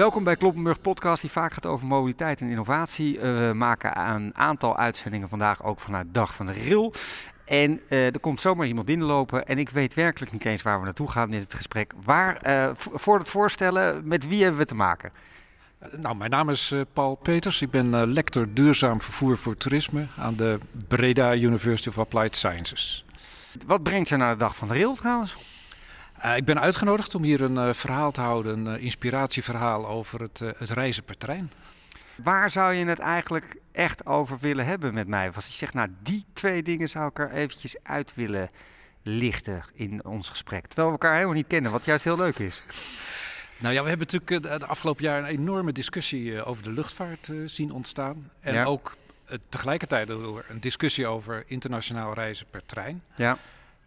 Welkom 0.00 0.24
bij 0.24 0.36
Kloppenburg 0.36 0.80
Podcast, 0.80 1.20
die 1.20 1.30
vaak 1.30 1.52
gaat 1.52 1.66
over 1.66 1.86
mobiliteit 1.86 2.40
en 2.40 2.48
innovatie. 2.48 3.16
Uh, 3.16 3.22
we 3.22 3.52
maken 3.54 3.98
een 3.98 4.36
aantal 4.36 4.76
uitzendingen 4.76 5.28
vandaag 5.28 5.64
ook 5.64 5.80
vanuit 5.80 6.06
Dag 6.12 6.34
van 6.34 6.46
de 6.46 6.52
Rail. 6.52 6.92
En 7.44 7.80
uh, 7.88 8.06
er 8.06 8.20
komt 8.20 8.40
zomaar 8.40 8.66
iemand 8.66 8.86
binnenlopen 8.86 9.46
en 9.46 9.58
ik 9.58 9.68
weet 9.68 9.94
werkelijk 9.94 10.32
niet 10.32 10.44
eens 10.44 10.62
waar 10.62 10.78
we 10.78 10.84
naartoe 10.84 11.10
gaan 11.10 11.32
in 11.32 11.40
het 11.40 11.54
gesprek. 11.54 11.92
Waar, 12.04 12.46
uh, 12.46 12.70
voor 12.74 13.18
het 13.18 13.28
voorstellen, 13.28 14.08
met 14.08 14.28
wie 14.28 14.42
hebben 14.42 14.60
we 14.60 14.66
te 14.66 14.74
maken? 14.74 15.12
Nou, 15.96 16.16
mijn 16.16 16.30
naam 16.30 16.50
is 16.50 16.74
Paul 16.92 17.14
Peters. 17.14 17.62
Ik 17.62 17.70
ben 17.70 18.12
lector 18.12 18.46
duurzaam 18.52 19.02
vervoer 19.02 19.36
voor 19.36 19.56
toerisme 19.56 20.06
aan 20.18 20.36
de 20.36 20.58
Breda 20.88 21.34
University 21.34 21.88
of 21.88 21.98
Applied 21.98 22.36
Sciences. 22.36 23.04
Wat 23.66 23.82
brengt 23.82 24.08
je 24.08 24.16
naar 24.16 24.32
de 24.32 24.38
Dag 24.38 24.56
van 24.56 24.68
de 24.68 24.74
Rail 24.74 24.94
trouwens? 24.94 25.59
Uh, 26.24 26.36
ik 26.36 26.44
ben 26.44 26.60
uitgenodigd 26.60 27.14
om 27.14 27.22
hier 27.22 27.40
een 27.40 27.54
uh, 27.54 27.72
verhaal 27.72 28.10
te 28.10 28.20
houden, 28.20 28.66
een 28.66 28.76
uh, 28.76 28.82
inspiratieverhaal 28.82 29.86
over 29.86 30.20
het, 30.20 30.38
het, 30.38 30.70
reizen 30.70 31.04
per 31.04 31.18
trein. 31.18 31.52
Waar 32.14 32.50
zou 32.50 32.72
je 32.72 32.84
het 32.84 32.98
eigenlijk 32.98 33.56
echt 33.72 34.06
over 34.06 34.38
willen 34.38 34.66
hebben 34.66 34.94
met 34.94 35.06
mij? 35.06 35.30
Als 35.34 35.46
je 35.46 35.52
zegt, 35.52 35.74
nou 35.74 35.88
die 36.02 36.24
twee 36.32 36.62
dingen 36.62 36.88
zou 36.88 37.08
ik 37.08 37.18
er 37.18 37.30
eventjes 37.30 37.76
uit 37.82 38.14
willen 38.14 38.48
lichten 39.02 39.62
in 39.74 40.04
ons 40.04 40.28
gesprek. 40.28 40.66
Terwijl 40.66 40.86
we 40.86 40.92
elkaar 40.92 41.14
helemaal 41.14 41.34
niet 41.34 41.46
kennen, 41.46 41.72
wat 41.72 41.84
juist 41.84 42.04
heel 42.04 42.16
leuk 42.16 42.38
is. 42.38 42.62
Nou 43.56 43.74
ja, 43.74 43.82
we 43.82 43.88
hebben 43.88 44.08
natuurlijk 44.10 44.60
de 44.60 44.66
afgelopen 44.66 45.04
jaar 45.04 45.18
een 45.18 45.24
enorme 45.24 45.72
discussie 45.72 46.44
over 46.44 46.62
de 46.62 46.72
luchtvaart 46.72 47.32
zien 47.46 47.72
ontstaan. 47.72 48.30
En 48.40 48.54
ja. 48.54 48.64
ook 48.64 48.96
tegelijkertijd 49.48 50.08
een 50.08 50.60
discussie 50.60 51.06
over 51.06 51.44
internationaal 51.46 52.14
reizen 52.14 52.46
per 52.50 52.66
trein. 52.66 53.02
Ja. 53.14 53.38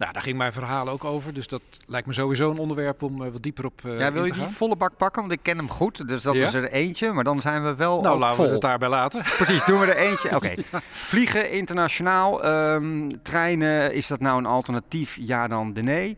Nou, 0.04 0.16
daar 0.16 0.24
ging 0.24 0.38
mijn 0.38 0.54
verhaal 0.54 0.90
ook 0.90 1.04
over. 1.04 1.34
Dus 1.34 1.48
dat 1.48 1.62
lijkt 1.88 2.08
me 2.08 2.14
sowieso 2.14 2.52
een 2.52 2.58
onderwerp 2.58 3.04
om 3.04 3.22
uh, 3.22 3.30
wat 3.32 3.44
dieper 3.44 3.66
op 3.66 3.82
uh, 3.86 4.00
Ja, 4.00 4.12
wil 4.12 4.26
je 4.26 4.32
die 4.32 4.44
volle 4.44 4.76
bak 4.76 4.98
pakken? 4.98 5.22
Want 5.22 5.34
ik 5.34 5.40
ken 5.42 5.58
hem 5.58 5.70
goed. 5.70 6.08
Dus 6.08 6.24
dat 6.24 6.36
ja? 6.36 6.48
is 6.48 6.54
er 6.54 6.72
eentje. 6.72 7.12
Maar 7.12 7.24
dan 7.24 7.42
zijn 7.42 7.64
we 7.64 7.76
wel 7.76 8.02
Nou, 8.02 8.20
laten 8.20 8.36
vol. 8.36 8.46
we 8.46 8.52
het 8.52 8.62
daarbij 8.62 8.90
laten. 8.90 9.24
Precies, 9.24 9.66
doen 9.66 9.80
we 9.80 9.86
er 9.86 9.98
eentje. 9.98 10.28
Oké. 10.36 10.36
Okay. 10.36 10.82
Vliegen 10.90 11.52
internationaal. 11.52 12.46
Um, 12.46 13.22
treinen, 13.22 13.94
is 13.94 14.08
dat 14.08 14.20
nou 14.20 14.38
een 14.38 14.46
alternatief? 14.46 15.18
Ja 15.20 15.48
dan 15.48 15.74
de 15.74 15.82
nee. 15.82 16.18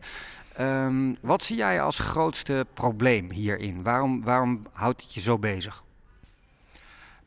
Um, 0.60 1.16
wat 1.20 1.42
zie 1.42 1.56
jij 1.56 1.82
als 1.82 1.98
grootste 1.98 2.66
probleem 2.74 3.30
hierin? 3.30 3.82
Waarom, 3.82 4.22
waarom 4.22 4.66
houdt 4.72 5.02
het 5.02 5.14
je 5.14 5.20
zo 5.20 5.38
bezig? 5.38 5.82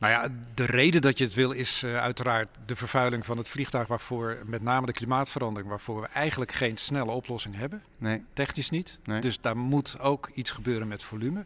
Nou 0.00 0.12
ja, 0.12 0.28
de 0.54 0.64
reden 0.64 1.00
dat 1.00 1.18
je 1.18 1.24
het 1.24 1.34
wil 1.34 1.50
is 1.50 1.82
uh, 1.82 1.96
uiteraard 1.96 2.48
de 2.66 2.76
vervuiling 2.76 3.26
van 3.26 3.38
het 3.38 3.48
vliegtuig, 3.48 3.88
waarvoor 3.88 4.38
met 4.46 4.62
name 4.62 4.86
de 4.86 4.92
klimaatverandering, 4.92 5.70
waarvoor 5.70 6.00
we 6.00 6.06
eigenlijk 6.06 6.52
geen 6.52 6.76
snelle 6.76 7.10
oplossing 7.10 7.56
hebben. 7.56 7.82
Nee. 7.98 8.24
Technisch 8.32 8.70
niet. 8.70 8.98
Nee. 9.04 9.20
Dus 9.20 9.40
daar 9.40 9.56
moet 9.56 9.98
ook 9.98 10.30
iets 10.34 10.50
gebeuren 10.50 10.88
met 10.88 11.02
volume. 11.02 11.44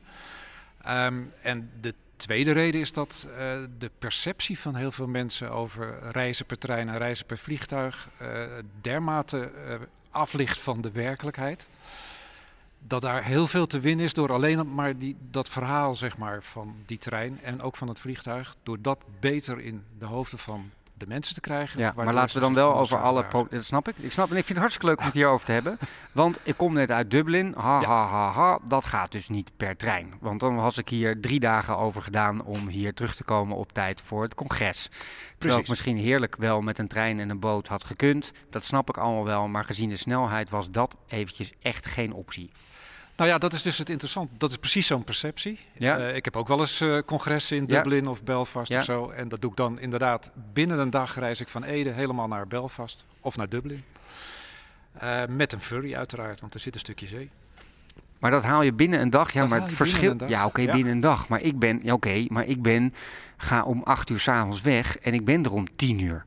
Um, 0.88 1.32
en 1.42 1.70
de 1.80 1.94
tweede 2.16 2.52
reden 2.52 2.80
is 2.80 2.92
dat 2.92 3.28
uh, 3.30 3.36
de 3.78 3.90
perceptie 3.98 4.58
van 4.58 4.74
heel 4.74 4.92
veel 4.92 5.08
mensen 5.08 5.50
over 5.50 5.98
reizen 6.10 6.46
per 6.46 6.58
trein 6.58 6.88
en 6.88 6.98
reizen 6.98 7.26
per 7.26 7.38
vliegtuig 7.38 8.08
uh, 8.22 8.28
dermate 8.80 9.50
aflicht 10.10 10.58
van 10.58 10.80
de 10.80 10.90
werkelijkheid 10.90 11.66
dat 12.86 13.02
daar 13.02 13.24
heel 13.24 13.46
veel 13.46 13.66
te 13.66 13.80
winnen 13.80 14.04
is 14.04 14.12
door 14.12 14.32
alleen 14.32 14.74
maar 14.74 14.98
die, 14.98 15.16
dat 15.30 15.48
verhaal 15.48 15.94
zeg 15.94 16.18
maar, 16.18 16.42
van 16.42 16.74
die 16.86 16.98
trein 16.98 17.38
en 17.42 17.62
ook 17.62 17.76
van 17.76 17.88
het 17.88 17.98
vliegtuig. 17.98 18.56
Door 18.62 18.78
dat 18.80 18.98
beter 19.20 19.60
in 19.60 19.84
de 19.98 20.06
hoofden 20.06 20.38
van 20.38 20.70
de 20.94 21.06
mensen 21.06 21.34
te 21.34 21.40
krijgen. 21.40 21.80
Ja, 21.80 21.92
maar 21.96 22.14
laten 22.14 22.34
we 22.34 22.40
dan 22.40 22.54
wel 22.54 22.78
over 22.78 23.00
alle 23.00 23.24
Dat 23.50 23.64
snap 23.64 23.88
ik. 23.88 23.94
Ik 23.98 24.12
snap 24.12 24.30
en 24.30 24.36
ik 24.36 24.44
vind 24.44 24.48
het 24.48 24.58
hartstikke 24.58 24.86
leuk 24.86 24.98
om 24.98 25.04
het 25.04 25.14
hierover 25.14 25.46
te 25.46 25.52
hebben. 25.52 25.78
Want 26.12 26.38
ik 26.42 26.56
kom 26.56 26.72
net 26.72 26.90
uit 26.90 27.10
Dublin. 27.10 27.54
Ha, 27.56 27.80
ja. 27.80 27.86
ha, 27.86 28.08
ha, 28.08 28.30
ha. 28.30 28.58
Dat 28.68 28.84
gaat 28.84 29.12
dus 29.12 29.28
niet 29.28 29.50
per 29.56 29.76
trein. 29.76 30.14
Want 30.20 30.40
dan 30.40 30.56
was 30.56 30.78
ik 30.78 30.88
hier 30.88 31.20
drie 31.20 31.40
dagen 31.40 31.76
over 31.76 32.02
gedaan 32.02 32.44
om 32.44 32.68
hier 32.68 32.94
terug 32.94 33.14
te 33.14 33.24
komen 33.24 33.56
op 33.56 33.72
tijd 33.72 34.00
voor 34.00 34.22
het 34.22 34.34
congres. 34.34 34.90
Terwijl 35.38 35.60
ik 35.60 35.68
misschien 35.68 35.96
heerlijk 35.96 36.36
wel 36.36 36.60
met 36.60 36.78
een 36.78 36.88
trein 36.88 37.20
en 37.20 37.30
een 37.30 37.40
boot 37.40 37.66
had 37.66 37.84
gekund. 37.84 38.32
Dat 38.50 38.64
snap 38.64 38.88
ik 38.88 38.98
allemaal 38.98 39.24
wel. 39.24 39.48
Maar 39.48 39.64
gezien 39.64 39.88
de 39.88 39.96
snelheid 39.96 40.50
was 40.50 40.70
dat 40.70 40.96
eventjes 41.06 41.52
echt 41.62 41.86
geen 41.86 42.12
optie. 42.12 42.50
Nou 43.16 43.30
ja, 43.30 43.38
dat 43.38 43.52
is 43.52 43.62
dus 43.62 43.78
het 43.78 43.90
interessante. 43.90 44.32
Dat 44.38 44.50
is 44.50 44.56
precies 44.56 44.86
zo'n 44.86 45.04
perceptie. 45.04 45.58
Ja. 45.72 45.98
Uh, 45.98 46.16
ik 46.16 46.24
heb 46.24 46.36
ook 46.36 46.48
wel 46.48 46.58
eens 46.58 46.80
uh, 46.80 46.98
congressen 47.06 47.56
in 47.56 47.66
Dublin 47.66 48.04
ja. 48.04 48.10
of 48.10 48.24
Belfast 48.24 48.72
ja. 48.72 48.78
of 48.78 48.84
zo. 48.84 49.10
En 49.10 49.28
dat 49.28 49.40
doe 49.40 49.50
ik 49.50 49.56
dan 49.56 49.80
inderdaad 49.80 50.30
binnen 50.52 50.78
een 50.78 50.90
dag 50.90 51.18
reis 51.18 51.40
ik 51.40 51.48
van 51.48 51.64
Ede 51.64 51.90
helemaal 51.90 52.28
naar 52.28 52.46
Belfast 52.46 53.04
of 53.20 53.36
naar 53.36 53.48
Dublin. 53.48 53.84
Uh, 55.02 55.22
met 55.28 55.52
een 55.52 55.60
ferry 55.60 55.94
uiteraard, 55.94 56.40
want 56.40 56.54
er 56.54 56.60
zit 56.60 56.74
een 56.74 56.80
stukje 56.80 57.06
zee. 57.06 57.30
Maar 58.18 58.30
dat 58.30 58.42
haal 58.42 58.62
je 58.62 58.72
binnen 58.72 59.00
een 59.00 59.10
dag. 59.10 59.32
Ja, 59.32 59.40
dat 59.40 59.48
maar 59.48 59.60
het 59.60 59.72
verschil. 59.72 60.16
Ja, 60.26 60.46
oké, 60.46 60.60
okay, 60.60 60.74
binnen 60.74 60.92
een 60.92 61.00
dag. 61.00 61.28
Maar 61.28 61.40
ik 61.40 61.58
ben, 61.58 61.80
ja, 61.82 61.92
oké, 61.92 62.08
okay, 62.08 62.26
maar 62.30 62.46
ik 62.46 62.62
ben 62.62 62.94
ga 63.36 63.62
om 63.62 63.82
acht 63.82 64.10
uur 64.10 64.20
s'avonds 64.20 64.60
weg 64.60 64.98
en 64.98 65.14
ik 65.14 65.24
ben 65.24 65.44
er 65.44 65.52
om 65.52 65.76
tien 65.76 65.98
uur. 65.98 66.24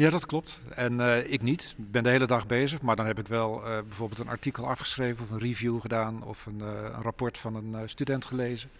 Ja, 0.00 0.10
dat 0.10 0.26
klopt. 0.26 0.60
En 0.74 0.92
uh, 0.92 1.32
ik 1.32 1.42
niet. 1.42 1.74
Ik 1.78 1.90
ben 1.90 2.02
de 2.02 2.08
hele 2.08 2.26
dag 2.26 2.46
bezig. 2.46 2.80
Maar 2.80 2.96
dan 2.96 3.06
heb 3.06 3.18
ik 3.18 3.28
wel 3.28 3.56
uh, 3.56 3.78
bijvoorbeeld 3.88 4.20
een 4.20 4.28
artikel 4.28 4.68
afgeschreven 4.68 5.24
of 5.24 5.30
een 5.30 5.38
review 5.38 5.80
gedaan 5.80 6.22
of 6.22 6.46
een, 6.46 6.58
uh, 6.60 6.66
een 6.66 7.02
rapport 7.02 7.38
van 7.38 7.54
een 7.54 7.88
student 7.88 8.24
gelezen. 8.24 8.70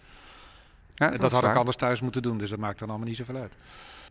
Ja, 0.95 1.09
dat, 1.09 1.21
dat 1.21 1.31
had 1.31 1.41
waar. 1.41 1.51
ik 1.51 1.57
anders 1.57 1.77
thuis 1.77 2.01
moeten 2.01 2.21
doen, 2.21 2.37
dus 2.37 2.49
dat 2.49 2.59
maakt 2.59 2.79
dan 2.79 2.89
allemaal 2.89 3.07
niet 3.07 3.17
zoveel 3.17 3.35
uit. 3.35 3.53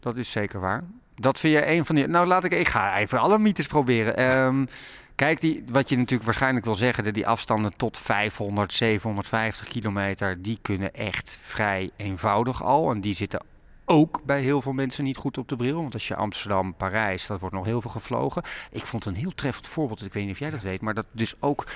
Dat 0.01 0.17
is 0.17 0.31
zeker 0.31 0.61
waar. 0.61 0.85
Dat 1.17 1.39
vind 1.39 1.55
je 1.55 1.67
een 1.67 1.85
van 1.85 1.95
die. 1.95 2.07
Nou, 2.07 2.27
laat 2.27 2.45
ik. 2.45 2.53
Ik 2.53 2.69
ga 2.69 2.99
even 2.99 3.19
alle 3.19 3.39
mythes 3.39 3.67
proberen. 3.67 4.31
Um, 4.43 4.69
kijk, 5.15 5.41
die, 5.41 5.65
wat 5.69 5.89
je 5.89 5.97
natuurlijk 5.97 6.25
waarschijnlijk 6.25 6.65
wil 6.65 6.75
zeggen, 6.75 7.13
die 7.13 7.27
afstanden 7.27 7.77
tot 7.77 7.99
500, 7.99 8.75
750 8.75 9.69
kilometer, 9.69 10.43
die 10.43 10.59
kunnen 10.63 10.95
echt 10.95 11.39
vrij 11.41 11.91
eenvoudig 11.97 12.63
al. 12.63 12.91
En 12.91 13.01
die 13.01 13.15
zitten 13.15 13.41
ook 13.91 14.21
bij 14.25 14.43
heel 14.43 14.63
veel 14.63 14.73
mensen 14.73 15.05
niet 15.05 15.17
goed 15.17 15.39
op 15.39 15.49
de 15.49 15.57
bril. 15.57 15.81
Want 15.81 15.95
als 15.95 16.09
je 16.09 16.17
Amsterdam, 16.17 16.75
Parijs, 16.75 17.27
dat 17.27 17.41
wordt 17.41 17.55
nog 17.55 17.65
heel 17.65 17.81
veel 17.81 17.91
gevlogen. 17.91 18.43
Ik 18.71 18.87
vond 18.87 19.05
een 19.05 19.15
heel 19.15 19.35
treffend 19.35 19.67
voorbeeld, 19.67 20.05
ik 20.05 20.13
weet 20.13 20.23
niet 20.25 20.33
of 20.33 20.39
jij 20.39 20.51
dat 20.51 20.63
weet, 20.63 20.81
maar 20.81 20.95
dat 20.95 21.07
dus 21.13 21.35
ook 21.41 21.67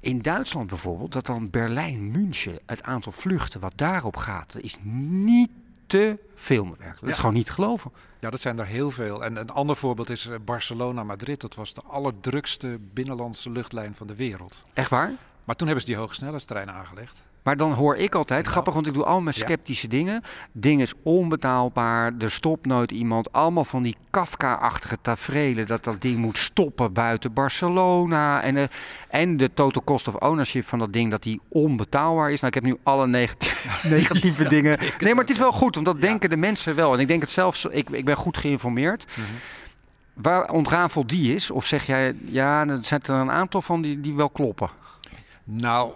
in 0.00 0.22
Duitsland 0.22 0.66
bijvoorbeeld, 0.66 1.12
dat 1.12 1.26
dan 1.26 1.50
Berlijn, 1.50 2.10
München, 2.10 2.58
het 2.66 2.82
aantal 2.82 3.12
vluchten 3.12 3.60
wat 3.60 3.72
daarop 3.76 4.16
gaat, 4.16 4.52
dat 4.52 4.62
is 4.62 4.76
niet 4.82 5.50
te 5.86 6.18
veel 6.34 6.64
werkelijk. 6.64 6.94
Dat 6.94 7.00
Ja. 7.04 7.10
is 7.10 7.18
gewoon 7.18 7.34
niet 7.34 7.46
te 7.46 7.52
geloven. 7.52 7.90
Ja, 8.18 8.30
dat 8.30 8.40
zijn 8.40 8.58
er 8.58 8.66
heel 8.66 8.90
veel. 8.90 9.24
En 9.24 9.36
een 9.36 9.50
ander 9.50 9.76
voorbeeld 9.76 10.10
is 10.10 10.26
eh, 10.26 10.38
Barcelona-Madrid. 10.44 11.40
Dat 11.40 11.54
was 11.54 11.74
de 11.74 11.82
allerdrukste 11.82 12.78
binnenlandse 12.92 13.50
luchtlijn 13.50 13.94
van 13.94 14.06
de 14.06 14.14
wereld. 14.14 14.64
Echt 14.72 14.90
waar? 14.90 15.12
Maar 15.44 15.56
toen 15.56 15.66
hebben 15.66 15.84
ze 15.86 15.90
die 15.92 16.00
hogesnelheidstrein 16.00 16.70
aangelegd. 16.70 17.24
Maar 17.46 17.56
dan 17.56 17.72
hoor 17.72 17.96
ik 17.96 18.14
altijd, 18.14 18.40
Nou, 18.40 18.52
grappig, 18.52 18.74
want 18.74 18.86
ik 18.86 18.94
doe 18.94 19.04
al 19.04 19.20
mijn 19.20 19.36
ja. 19.38 19.44
sceptische 19.44 19.88
dingen. 19.88 20.22
Ding 20.52 20.82
is 20.82 20.92
onbetaalbaar, 21.02 22.12
er 22.18 22.30
stopt 22.30 22.66
nooit 22.66 22.90
iemand. 22.90 23.32
Allemaal 23.32 23.64
van 23.64 23.82
die 23.82 23.96
Kafka-achtige 24.10 24.96
tafereelen 25.02 25.66
dat 25.66 25.84
dat 25.84 26.00
ding 26.00 26.18
moet 26.18 26.38
stoppen 26.38 26.92
buiten 26.92 27.32
Barcelona. 27.32 28.42
En, 28.42 28.54
de, 28.54 28.68
en 29.08 29.36
de 29.36 29.50
total 29.54 29.84
cost 29.84 30.08
of 30.08 30.14
ownership 30.14 30.66
van 30.66 30.78
dat 30.78 30.92
ding, 30.92 31.10
dat 31.10 31.22
die 31.22 31.40
onbetaalbaar 31.48 32.30
is. 32.30 32.40
Nou, 32.40 32.46
ik 32.46 32.54
heb 32.54 32.72
nu 32.72 32.78
alle 32.82 33.06
negatieve, 33.20 33.88
negatieve 33.88 34.48
dingen. 34.48 34.78
Nee, 34.98 35.14
maar 35.14 35.22
het 35.24 35.32
is 35.32 35.38
wel 35.38 35.52
goed, 35.52 35.74
want 35.74 35.86
dat 35.86 36.00
denken 36.00 36.30
de 36.30 36.36
mensen 36.36 36.74
wel. 36.74 36.94
En 36.94 37.00
ik 37.00 37.08
denk 37.08 37.20
het 37.20 37.30
zelfs, 37.30 37.64
ik, 37.64 37.90
ik 37.90 38.04
ben 38.04 38.16
goed 38.16 38.36
geïnformeerd. 38.36 39.06
Mhm. 39.14 39.26
Waar 40.12 40.50
ontrafelt 40.50 41.08
die 41.08 41.34
is? 41.34 41.50
Of 41.50 41.66
zeg 41.66 41.86
jij, 41.86 42.14
ja, 42.24 42.66
er 42.66 42.78
zijn 42.82 43.00
er 43.02 43.14
een 43.14 43.30
aantal 43.30 43.62
van 43.62 43.82
die, 43.82 44.00
die 44.00 44.14
wel 44.14 44.30
kloppen? 44.30 44.68
Nou, 45.48 45.92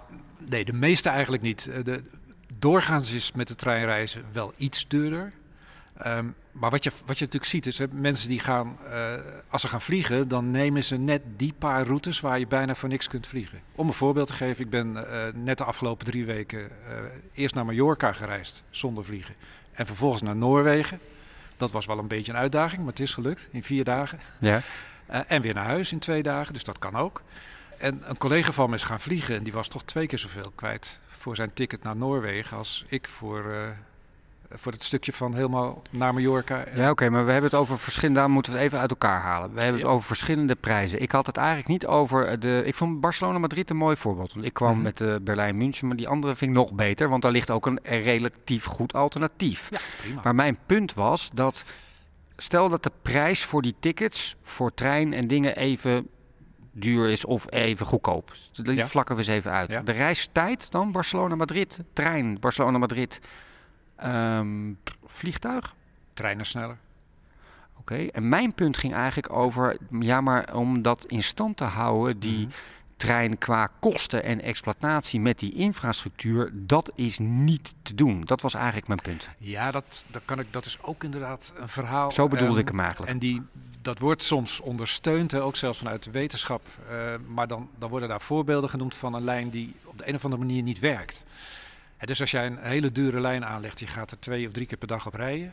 nee, 0.48 0.64
de 0.64 0.72
meeste 0.72 1.08
eigenlijk 1.08 1.42
niet. 1.42 1.66
Eh, 1.66 1.84
De, 1.84 2.02
doorgaans 2.58 3.12
is 3.12 3.32
met 3.32 3.48
de 3.48 3.54
treinreizen 3.54 4.24
wel 4.32 4.52
iets 4.56 4.88
duurder. 4.88 5.32
Ehm, 5.96 6.26
maar 6.52 6.70
wat 6.70 6.84
je, 6.84 6.90
wat 6.90 7.18
je 7.18 7.24
natuurlijk 7.24 7.50
ziet 7.50 7.66
is, 7.66 7.78
hè, 7.78 7.86
mensen 7.90 8.28
die 8.28 8.38
gaan, 8.38 8.78
eh, 8.90 9.12
als 9.48 9.60
ze 9.60 9.68
gaan 9.68 9.80
vliegen, 9.80 10.28
dan 10.28 10.50
nemen 10.50 10.84
ze 10.84 10.96
net 10.96 11.22
die 11.36 11.54
paar 11.58 11.86
routes 11.86 12.20
waar 12.20 12.38
je 12.38 12.46
bijna 12.46 12.74
voor 12.74 12.88
niks 12.88 13.08
kunt 13.08 13.26
vliegen. 13.26 13.60
Om 13.74 13.86
een 13.86 13.92
voorbeeld 13.92 14.26
te 14.26 14.32
geven, 14.32 14.64
ik 14.64 14.70
ben 14.70 15.10
eh, 15.10 15.34
net 15.34 15.58
de 15.58 15.64
afgelopen 15.64 16.06
drie 16.06 16.24
weken 16.24 16.68
eerst 17.32 17.54
naar 17.54 17.64
Mallorca 17.64 18.12
gereisd 18.12 18.62
zonder 18.70 19.04
vliegen. 19.04 19.34
En 19.72 19.86
vervolgens 19.86 20.22
naar 20.22 20.36
Noorwegen. 20.36 20.98
Dat 21.56 21.70
was 21.70 21.86
wel 21.86 21.98
een 21.98 22.08
beetje 22.08 22.32
een 22.32 22.38
uitdaging, 22.38 22.80
maar 22.80 22.90
het 22.90 23.00
is 23.00 23.14
gelukt 23.14 23.48
in 23.50 23.62
vier 23.62 23.84
dagen. 23.84 24.18
Ja. 24.40 24.62
En 25.06 25.42
weer 25.42 25.54
naar 25.54 25.64
huis 25.64 25.92
in 25.92 25.98
twee 25.98 26.22
dagen, 26.22 26.52
dus 26.54 26.64
dat 26.64 26.78
kan 26.78 26.96
ook. 26.96 27.22
En 27.80 28.02
een 28.04 28.18
collega 28.18 28.52
van 28.52 28.68
me 28.70 28.76
is 28.76 28.82
gaan 28.82 29.00
vliegen 29.00 29.36
en 29.36 29.42
die 29.42 29.52
was 29.52 29.68
toch 29.68 29.82
twee 29.84 30.06
keer 30.06 30.18
zoveel 30.18 30.52
kwijt 30.54 31.00
voor 31.08 31.36
zijn 31.36 31.52
ticket 31.52 31.82
naar 31.82 31.96
Noorwegen 31.96 32.56
als 32.56 32.84
ik 32.88 33.08
voor, 33.08 33.44
eh, 33.44 33.58
voor 34.50 34.72
het 34.72 34.84
stukje 34.84 35.12
van 35.12 35.34
helemaal 35.34 35.82
naar 35.90 36.14
Mallorca. 36.14 36.64
Ja, 36.74 36.90
oké, 36.90 37.10
maar 37.10 37.24
we 37.24 37.32
hebben 37.32 37.50
het 37.50 37.60
over 37.60 37.78
verschillende. 37.78 38.20
Daar 38.20 38.30
moeten 38.30 38.52
we 38.52 38.58
het 38.58 38.66
even 38.66 38.78
uit 38.80 38.90
elkaar 38.90 39.20
halen. 39.20 39.54
We 39.54 39.60
hebben 39.60 39.80
het 39.80 39.90
over 39.90 40.06
verschillende 40.06 40.54
prijzen. 40.54 41.02
Ik 41.02 41.12
had 41.12 41.26
het 41.26 41.36
eigenlijk 41.36 41.68
niet 41.68 41.86
over 41.86 42.40
de. 42.40 42.62
Ik 42.64 42.74
vond 42.74 43.00
Barcelona-Madrid 43.00 43.70
een 43.70 43.76
mooi 43.76 43.96
voorbeeld. 43.96 44.32
Want 44.32 44.46
ik 44.46 44.52
kwam 44.54 44.72
Mhm. 44.72 44.82
met 44.82 44.96
de 44.96 45.20
Berlijn-München, 45.22 45.86
maar 45.86 45.96
die 45.96 46.08
andere 46.08 46.36
vind 46.36 46.50
ik 46.50 46.56
nog 46.56 46.72
beter. 46.72 47.08
Want 47.08 47.22
daar 47.22 47.32
ligt 47.32 47.50
ook 47.50 47.66
een 47.66 47.78
relatief 47.82 48.64
goed 48.64 48.94
alternatief. 48.94 49.68
Ja, 49.70 49.78
prima. 50.00 50.20
Maar 50.24 50.34
mijn 50.34 50.58
punt 50.66 50.94
was 50.94 51.30
dat. 51.34 51.64
Stel 52.36 52.68
dat 52.68 52.82
de 52.82 52.92
prijs 53.02 53.44
voor 53.44 53.62
die 53.62 53.74
tickets, 53.80 54.36
voor 54.42 54.74
trein 54.74 55.12
en 55.12 55.26
dingen 55.26 55.56
even 55.56 56.08
duur 56.72 57.08
is 57.08 57.24
of 57.24 57.50
even 57.52 57.86
goedkoop. 57.86 58.32
Die 58.52 58.74
Ja. 58.74 58.86
vlakken 58.86 59.14
we 59.16 59.20
eens 59.20 59.30
even 59.30 59.50
uit. 59.50 59.70
Ja. 59.72 59.80
De 59.80 59.92
reistijd 59.92 60.70
dan 60.70 60.92
Barcelona-Madrid, 60.92 61.80
trein 61.92 62.40
Barcelona-Madrid, 62.40 63.20
Ehm, 63.96 64.72
vliegtuig. 65.06 65.74
Treinen 66.14 66.46
sneller. 66.46 66.76
Oké, 67.78 67.94
en 68.06 68.28
mijn 68.28 68.54
punt 68.54 68.76
ging 68.76 68.94
eigenlijk 68.94 69.32
over, 69.32 69.76
ja, 70.00 70.20
maar 70.20 70.54
om 70.54 70.82
dat 70.82 71.04
in 71.04 71.22
stand 71.22 71.56
te 71.56 71.64
houden, 71.64 72.18
die 72.18 72.38
Mhm. 72.46 72.50
trein 72.96 73.38
qua 73.38 73.68
kosten 73.80 74.22
en 74.24 74.40
exploitatie 74.42 75.20
met 75.20 75.38
die 75.38 75.52
infrastructuur, 75.54 76.50
dat 76.52 76.92
is 76.94 77.18
niet 77.18 77.74
te 77.82 77.94
doen. 77.94 78.20
Dat 78.24 78.40
was 78.40 78.54
eigenlijk 78.54 78.86
mijn 78.86 79.00
punt. 79.02 79.28
Ja, 79.38 79.70
dat, 79.70 80.04
dat, 80.10 80.22
kan 80.24 80.38
ik, 80.40 80.46
dat 80.50 80.66
is 80.66 80.78
ook 80.82 81.04
inderdaad 81.04 81.52
een 81.56 81.68
verhaal. 81.68 82.10
Zo 82.12 82.28
bedoelde 82.28 82.52
Ehm, 82.52 82.60
ik 82.62 82.68
hem 82.68 82.80
eigenlijk. 82.80 83.12
En 83.12 83.18
die, 83.18 83.42
dat 83.82 83.98
wordt 83.98 84.22
soms 84.22 84.60
ondersteund, 84.60 85.30
hè, 85.30 85.42
ook 85.42 85.56
zelfs 85.56 85.78
vanuit 85.78 86.02
de 86.02 86.10
wetenschap. 86.10 86.66
Eh, 86.90 86.96
maar 87.26 87.48
dan, 87.48 87.68
dan 87.78 87.90
worden 87.90 88.08
daar 88.08 88.20
voorbeelden 88.20 88.70
genoemd 88.70 88.94
van 88.94 89.14
een 89.14 89.24
lijn 89.24 89.50
die 89.50 89.74
op 89.84 89.98
de 89.98 90.08
een 90.08 90.14
of 90.14 90.24
andere 90.24 90.42
manier 90.42 90.62
niet 90.62 90.78
werkt. 90.78 91.24
Hè, 91.96 92.06
dus 92.06 92.20
als 92.20 92.30
jij 92.30 92.46
een 92.46 92.58
hele 92.58 92.92
dure 92.92 93.20
lijn 93.20 93.44
aanlegt, 93.44 93.80
je 93.80 93.86
gaat 93.86 94.10
er 94.10 94.18
twee 94.18 94.46
of 94.46 94.52
drie 94.52 94.66
keer 94.66 94.78
per 94.78 94.88
dag 94.88 95.06
op 95.06 95.14
rijden. 95.14 95.52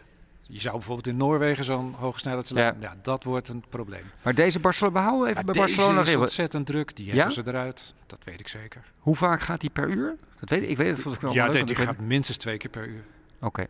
Je 0.50 0.60
zou 0.60 0.76
bijvoorbeeld 0.76 1.08
in 1.08 1.18
Noorwegen 1.18 1.64
zo'n 1.64 1.94
hoogsnelheidslijn... 1.94 2.76
Ja. 2.80 2.96
dat 3.02 3.24
wordt 3.24 3.48
een 3.48 3.64
probleem. 3.70 4.04
Maar 4.22 4.36
deze 4.36 4.60
Barcelona, 4.60 4.96
we 5.00 5.04
houden 5.06 5.30
even 5.30 5.46
bij 5.46 5.54
deze 5.54 5.66
Barcelona. 5.66 5.94
is 6.00 6.06
regelen. 6.06 6.22
ontzettend 6.22 6.66
druk, 6.66 6.96
die 6.96 7.06
Ja? 7.06 7.14
hebben 7.16 7.34
ze 7.34 7.42
eruit. 7.46 7.94
Dat 8.06 8.20
weet 8.24 8.40
ik 8.40 8.48
zeker. 8.48 8.84
Hoe 9.00 9.16
vaak 9.16 9.42
gaat 9.42 9.62
die 9.62 9.70
per 9.70 9.90
uur? 9.90 10.16
Dat 10.40 10.50
weet 10.50 10.62
ik. 10.62 10.70
Ik 10.70 10.78
weet 10.78 11.04
het. 11.04 11.20
wel 11.20 11.34
ja, 11.34 11.48
leuk, 11.48 11.68
die, 11.68 11.76
gaat 11.76 12.00
minstens 12.00 12.38
twee 12.38 12.58
keer 12.58 12.70
per 12.70 12.88
uur. 12.88 13.04
Oké. 13.40 13.68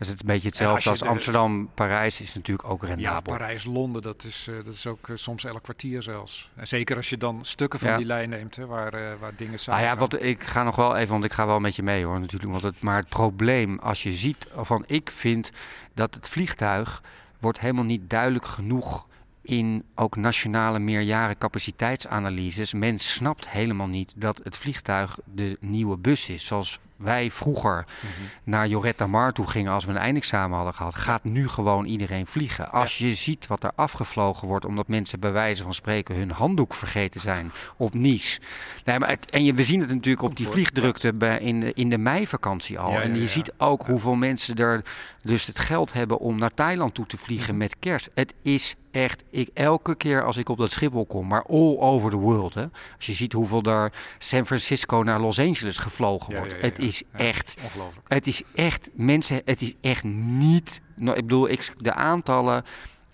Dus 0.00 0.08
het 0.08 0.16
is 0.16 0.22
een 0.22 0.34
beetje 0.34 0.48
hetzelfde 0.48 0.90
als 0.90 1.02
Amsterdam, 1.02 1.70
Parijs 1.74 2.20
is 2.20 2.34
natuurlijk 2.34 2.68
ook 2.68 2.82
Ja, 2.82 2.88
rendabel. 2.88 3.32
Parijs, 3.36 3.64
Londen, 3.64 4.02
dat 4.02 4.24
is, 4.24 4.46
eh, 4.48 4.54
dat 4.64 4.74
is 4.74 4.86
ook 4.86 5.08
eh, 5.08 5.16
soms 5.16 5.44
elk 5.44 5.62
kwartier 5.62 6.02
zelfs. 6.02 6.50
En 6.56 6.68
zeker 6.68 6.96
als 6.96 7.08
je 7.08 7.16
dan 7.16 7.38
stukken 7.42 7.78
van 7.78 7.88
Ja. 7.90 7.96
die 7.96 8.06
lijn 8.06 8.28
neemt, 8.28 8.56
hè, 8.56 8.66
waar, 8.66 8.94
eh, 8.94 9.00
waar 9.20 9.30
dingen 9.30 9.46
Nou 9.46 9.58
samen 9.58 9.82
ja, 9.82 9.96
wat, 9.96 10.22
ik 10.22 10.42
ga 10.42 10.62
nog 10.62 10.76
wel 10.76 10.96
even, 10.96 11.12
want 11.12 11.24
ik 11.24 11.32
ga 11.32 11.46
wel 11.46 11.60
met 11.60 11.76
je 11.76 11.82
mee 11.82 12.04
hoor 12.04 12.20
natuurlijk. 12.20 12.50
Want 12.50 12.62
het, 12.62 12.80
maar 12.80 12.96
het 12.96 13.08
probleem, 13.08 13.78
als 13.78 14.02
je 14.02 14.12
ziet, 14.12 14.46
van 14.56 14.84
ik 14.86 15.10
vind 15.10 15.50
dat 15.94 16.14
het 16.14 16.28
vliegtuig 16.28 17.02
wordt 17.40 17.60
helemaal 17.60 17.84
niet 17.84 18.10
duidelijk 18.10 18.44
genoeg 18.46 19.06
in 19.42 19.84
ook 19.94 20.16
nationale 20.16 20.78
meerjaren 20.78 21.38
capaciteitsanalyses. 21.38 22.72
Men 22.72 22.98
snapt 22.98 23.48
helemaal 23.48 23.86
niet 23.86 24.14
dat 24.16 24.40
het 24.44 24.56
vliegtuig 24.56 25.18
de 25.34 25.56
nieuwe 25.60 25.96
bus 25.96 26.28
is. 26.28 26.44
Zoals 26.44 26.78
wij 26.96 27.30
vroeger 27.30 27.84
Mhm. 28.00 28.10
naar 28.44 28.66
Joretta 28.68 29.06
Mar 29.06 29.32
toe 29.32 29.46
gingen 29.46 29.72
als 29.72 29.84
we 29.84 29.90
een 29.90 29.96
eindexamen 29.96 30.56
hadden 30.56 30.74
gehad, 30.74 30.94
gaat 30.94 31.24
nu 31.24 31.48
gewoon 31.48 31.84
iedereen 31.84 32.26
vliegen. 32.26 32.70
Als 32.72 32.98
je 32.98 33.14
ziet 33.14 33.46
wat 33.46 33.64
er 33.64 33.72
afgevlogen 33.74 34.48
wordt, 34.48 34.64
omdat 34.64 34.88
mensen 34.88 35.20
bij 35.20 35.32
wijze 35.32 35.62
van 35.62 35.74
spreken 35.74 36.14
hun 36.14 36.30
handdoek 36.30 36.74
vergeten 36.74 37.20
zijn 37.20 37.52
op 37.76 37.94
Nice. 37.94 38.40
Nee, 38.84 38.98
maar 38.98 39.08
het- 39.08 39.30
en 39.30 39.44
je, 39.44 39.54
we 39.54 39.62
zien 39.62 39.80
het 39.80 39.88
natuurlijk 39.90 40.22
op 40.24 40.36
die 40.36 40.48
vliegdrukte 40.48 41.12
bij, 41.14 41.38
in, 41.38 41.60
de, 41.60 41.72
in 41.72 41.88
de 41.90 41.98
meivakantie 41.98 42.78
al. 42.78 42.92
Ja, 42.92 43.00
en 43.00 43.14
je 43.14 43.20
ja. 43.20 43.26
ziet 43.28 43.52
ook 43.58 43.86
hoeveel 43.86 44.14
mensen 44.14 44.56
er 44.56 44.84
dus 45.22 45.46
het 45.46 45.58
geld 45.58 45.92
hebben 45.92 46.18
om 46.18 46.38
naar 46.38 46.54
Thailand 46.54 46.94
toe 46.94 47.06
te 47.06 47.16
vliegen 47.16 47.48
Mhm. 47.48 47.56
met 47.58 47.76
kerst. 47.78 48.10
Het 48.14 48.34
is 48.42 48.74
echt, 48.90 49.24
ik, 49.30 49.48
elke 49.54 49.94
keer 49.94 50.24
als 50.24 50.36
ik 50.36 50.48
op 50.48 50.58
dat 50.58 50.70
Schiphol 50.70 51.06
kom, 51.06 51.26
maar 51.26 51.42
all 51.46 51.76
over 51.78 52.10
the 52.10 52.16
world. 52.16 52.54
Hè, 52.54 52.66
als 52.96 53.06
je 53.06 53.12
ziet 53.12 53.32
hoeveel 53.32 53.62
daar 53.62 53.92
San 54.18 54.46
Francisco 54.46 55.02
naar 55.02 55.20
Los 55.20 55.38
Angeles 55.38 55.78
gevlogen 55.78 56.36
wordt. 56.36 56.50
ja, 56.52 56.56
ja, 56.58 56.64
het 56.64 56.78
is 56.78 57.02
echt 57.12 57.54
Ongelooflijk. 57.64 58.06
het 58.08 58.26
is 58.26 58.42
echt, 58.54 58.90
mensen, 58.92 59.42
het 59.44 59.62
is 59.62 59.74
echt 59.80 60.04
niet. 60.04 60.80
Nou, 60.94 61.16
ik 61.16 61.22
bedoel, 61.22 61.48
ik, 61.48 61.72
de 61.76 61.94
aantallen. 61.94 62.64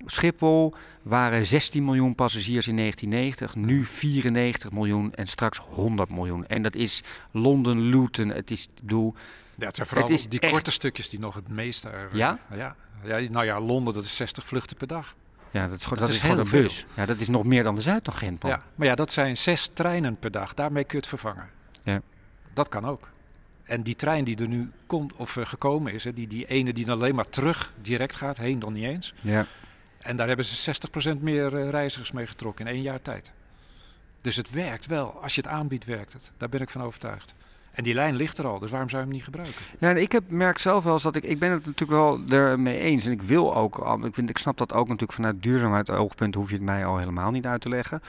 Schiphol 0.04 0.74
waren 1.02 1.46
16 1.46 1.84
miljoen 1.84 2.14
passagiers 2.14 2.68
in 2.68 2.76
1990, 2.76 3.54
nu 3.54 3.84
94 3.84 4.70
miljoen 4.72 5.14
en 5.14 5.26
straks 5.26 5.58
100 5.58 6.10
miljoen. 6.10 6.46
En 6.46 6.62
dat 6.62 6.74
is 6.74 7.02
Londen, 7.30 7.80
Luton. 7.80 8.28
Het 8.28 8.50
is, 8.50 8.62
ik 8.62 8.70
bedoel, 8.82 9.14
Ja, 9.56 9.66
het 9.66 9.76
zijn 9.76 9.88
vooral 9.88 10.08
Het 10.08 10.26
die 10.30 10.40
echt- 10.40 10.52
korte 10.52 10.70
stukjes 10.70 11.08
die 11.08 11.18
nog 11.18 11.34
het 11.34 11.48
meeste... 11.48 11.88
er- 11.88 12.08
Ja? 12.16 12.38
ja? 12.54 12.76
Ja, 13.04 13.18
nou 13.30 13.44
ja, 13.44 13.60
Londen, 13.60 13.94
dat 13.94 14.04
is 14.04 14.16
60 14.16 14.46
vluchten 14.46 14.76
per 14.76 14.86
dag. 14.86 15.14
Ja, 15.56 15.68
dat 15.68 15.78
is, 15.78 15.82
gewoon- 15.82 15.98
Dat 15.98 16.06
dat 16.08 16.16
is 16.16 16.22
is 16.22 16.28
gewoon 16.30 16.38
een 16.46 16.50
bus. 16.62 16.86
Ja, 16.94 17.06
dat 17.06 17.18
is 17.20 17.28
nog 17.28 17.44
meer 17.44 17.62
dan 17.62 17.74
de. 17.74 17.82
Ja, 18.50 18.62
maar 18.74 18.86
ja, 18.86 18.94
dat 18.94 19.12
zijn 19.12 19.36
zes 19.36 19.66
treinen 19.72 20.16
per 20.18 20.30
dag. 20.30 20.54
Daarmee 20.54 20.82
kun 20.84 20.92
je 20.92 20.96
het 20.98 21.06
vervangen. 21.06 21.48
Ja. 21.82 22.00
Dat 22.52 22.68
kan 22.68 22.84
ook. 22.84 23.08
En 23.64 23.82
die 23.82 23.96
trein 23.96 24.24
die 24.24 24.36
er 24.36 24.48
nu 24.48 24.70
komt, 24.86 25.12
of 25.12 25.36
eh, 25.36 25.46
gekomen 25.46 25.92
is, 25.92 26.04
hè, 26.04 26.12
die, 26.12 26.26
die 26.26 26.46
ene 26.46 26.72
die 26.72 26.84
dan 26.84 26.96
alleen 26.96 27.14
maar 27.14 27.28
terug 27.28 27.72
direct 27.82 28.16
gaat, 28.16 28.36
heen 28.36 28.58
dan 28.58 28.72
niet 28.72 28.84
eens. 28.84 29.14
Ja. 29.22 29.46
En 29.98 30.16
daar 30.16 30.26
hebben 30.26 30.44
ze 30.44 30.74
60% 31.16 31.20
meer 31.20 31.56
eh, 31.56 31.68
reizigers 31.70 32.12
mee 32.12 32.26
getrokken 32.26 32.66
in 32.66 32.72
één 32.72 32.82
jaar 32.82 33.02
tijd. 33.02 33.32
Dus 34.20 34.36
het 34.36 34.50
werkt 34.50 34.86
wel. 34.86 35.22
Als 35.22 35.34
je 35.34 35.40
het 35.40 35.50
aanbiedt, 35.50 35.84
werkt 35.84 36.12
het. 36.12 36.30
Daar 36.36 36.48
ben 36.48 36.60
ik 36.60 36.70
van 36.70 36.82
overtuigd. 36.82 37.34
En 37.76 37.82
die 37.82 37.94
lijn 37.94 38.16
ligt 38.16 38.38
er 38.38 38.46
al, 38.46 38.58
dus 38.58 38.70
waarom 38.70 38.88
zou 38.88 39.02
je 39.02 39.08
hem 39.08 39.16
niet 39.16 39.24
gebruiken? 39.24 39.62
Ja, 39.78 39.90
ik 39.90 40.12
heb, 40.12 40.22
merk 40.28 40.58
zelf 40.58 40.84
wel 40.84 40.92
eens 40.92 41.02
dat 41.02 41.16
ik, 41.16 41.24
ik 41.24 41.38
ben 41.38 41.50
het 41.50 41.66
natuurlijk 41.66 41.90
wel 41.90 42.20
ermee 42.28 42.78
eens. 42.78 43.04
En 43.04 43.12
ik 43.12 43.22
wil 43.22 43.56
ook, 43.56 43.98
ik, 44.04 44.14
vind, 44.14 44.30
ik 44.30 44.38
snap 44.38 44.58
dat 44.58 44.72
ook 44.72 44.86
natuurlijk 44.86 45.12
vanuit 45.12 45.42
duurzaamheid 45.42 45.90
oogpunt 45.90 46.34
hoef 46.34 46.48
je 46.48 46.54
het 46.54 46.64
mij 46.64 46.86
al 46.86 46.98
helemaal 46.98 47.30
niet 47.30 47.46
uit 47.46 47.60
te 47.60 47.68
leggen. 47.68 48.02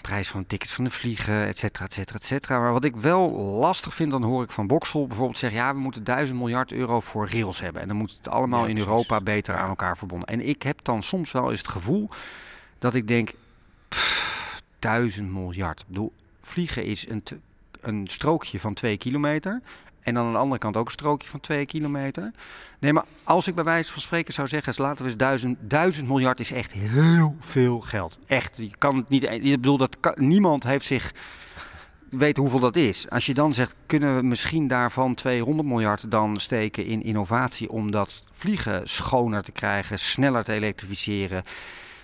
Prijs 0.00 0.28
van 0.28 0.46
tickets 0.46 0.72
van 0.72 0.84
de 0.84 0.90
vliegen, 0.90 1.46
et 1.46 1.58
cetera, 1.58 1.84
et 1.84 1.92
cetera, 1.92 2.18
et 2.18 2.24
cetera. 2.24 2.58
Maar 2.58 2.72
wat 2.72 2.84
ik 2.84 2.96
wel 2.96 3.30
lastig 3.40 3.94
vind, 3.94 4.10
dan 4.10 4.22
hoor 4.22 4.42
ik 4.42 4.50
van 4.50 4.66
Boxel 4.66 5.06
bijvoorbeeld 5.06 5.38
zeggen... 5.38 5.60
ja, 5.60 5.74
we 5.74 5.80
moeten 5.80 6.04
duizend 6.04 6.38
miljard 6.38 6.72
euro 6.72 7.00
voor 7.00 7.28
rails 7.30 7.60
hebben. 7.60 7.82
En 7.82 7.88
dan 7.88 7.96
moet 7.96 8.10
het 8.16 8.28
allemaal 8.28 8.62
Ja, 8.62 8.68
in. 8.68 8.78
Europa 8.78 9.20
beter 9.20 9.56
aan 9.56 9.68
elkaar 9.68 9.96
verbonden. 9.98 10.28
En 10.28 10.48
ik 10.48 10.62
heb 10.62 10.78
dan 10.82 11.02
soms 11.02 11.32
wel 11.32 11.50
eens 11.50 11.60
het 11.60 11.68
gevoel 11.68 12.08
dat 12.78 12.94
ik 12.94 13.08
denk... 13.08 13.30
pff, 13.88 14.62
duizend 14.78 15.32
miljard. 15.32 15.80
Ik 15.80 15.86
bedoel, 15.86 16.12
vliegen 16.40 16.84
is 16.84 17.08
een, 17.08 17.22
een 17.80 18.06
strookje 18.10 18.60
van 18.60 18.74
twee 18.74 18.96
kilometer... 18.96 19.62
En 20.08 20.14
dan 20.14 20.26
aan 20.26 20.32
de 20.32 20.38
andere 20.38 20.60
kant 20.60 20.76
ook 20.76 20.86
een 20.86 20.92
strookje 20.92 21.28
van 21.28 21.40
2 21.40 21.66
kilometer. 21.66 22.32
Nee, 22.80 22.92
maar 22.92 23.04
als 23.24 23.46
ik 23.46 23.54
bij 23.54 23.64
wijze 23.64 23.92
van 23.92 24.02
spreken 24.02 24.34
zou 24.34 24.48
zeggen, 24.48 24.74
laten 24.76 25.04
we 25.04 25.10
eens 25.10 25.18
duizend, 25.18 25.58
duizend 25.60 26.08
miljard 26.08 26.40
is 26.40 26.52
echt 26.52 26.72
heel 26.72 27.36
veel 27.40 27.80
geld. 27.80 28.18
Echt, 28.26 28.56
je 28.56 28.70
kan 28.78 28.96
het 28.96 29.08
niet. 29.08 29.22
Ik 29.22 29.42
bedoel, 29.42 29.76
dat 29.76 29.96
niemand 30.14 30.62
heeft 30.62 30.86
zich 30.86 31.12
weet 32.10 32.36
hoeveel 32.36 32.58
dat 32.58 32.76
is. 32.76 33.10
Als 33.10 33.26
je 33.26 33.34
dan 33.34 33.54
zegt, 33.54 33.74
kunnen 33.86 34.16
we 34.16 34.22
misschien 34.22 34.66
daarvan 34.66 35.14
200 35.14 35.68
miljard 35.68 36.10
dan 36.10 36.36
steken 36.36 36.84
in 36.84 37.02
innovatie 37.02 37.70
om 37.70 37.90
dat 37.90 38.22
vliegen 38.32 38.88
schoner 38.88 39.42
te 39.42 39.52
krijgen, 39.52 39.98
sneller 39.98 40.44
te 40.44 40.52
elektrificeren. 40.52 41.44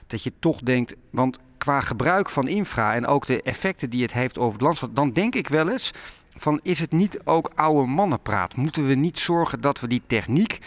Dat 0.07 0.23
je 0.23 0.33
toch 0.39 0.61
denkt, 0.61 0.95
want 1.11 1.39
qua 1.59 1.81
gebruik 1.81 2.31
van 2.31 2.49
infra 2.49 2.95
en 2.95 3.07
ook 3.07 3.27
de 3.27 3.43
effecten 3.43 3.91
die 3.91 4.03
het 4.03 4.13
heeft 4.13 4.39
over 4.39 4.53
het 4.53 4.63
landschap, 4.63 4.97
dan 4.97 5.13
denk 5.13 5.35
ik 5.35 5.49
wel 5.49 5.71
eens 5.71 5.91
van 6.37 6.61
is 6.63 6.79
het 6.79 6.93
niet 6.93 7.19
ook 7.25 7.51
oude 7.55 7.91
mannenpraat? 7.91 8.57
Moeten 8.57 8.87
we 8.87 8.95
niet 8.95 9.19
zorgen 9.19 9.61
dat 9.61 9.81
we 9.81 9.87
die 9.87 10.03
techniek 10.07 10.59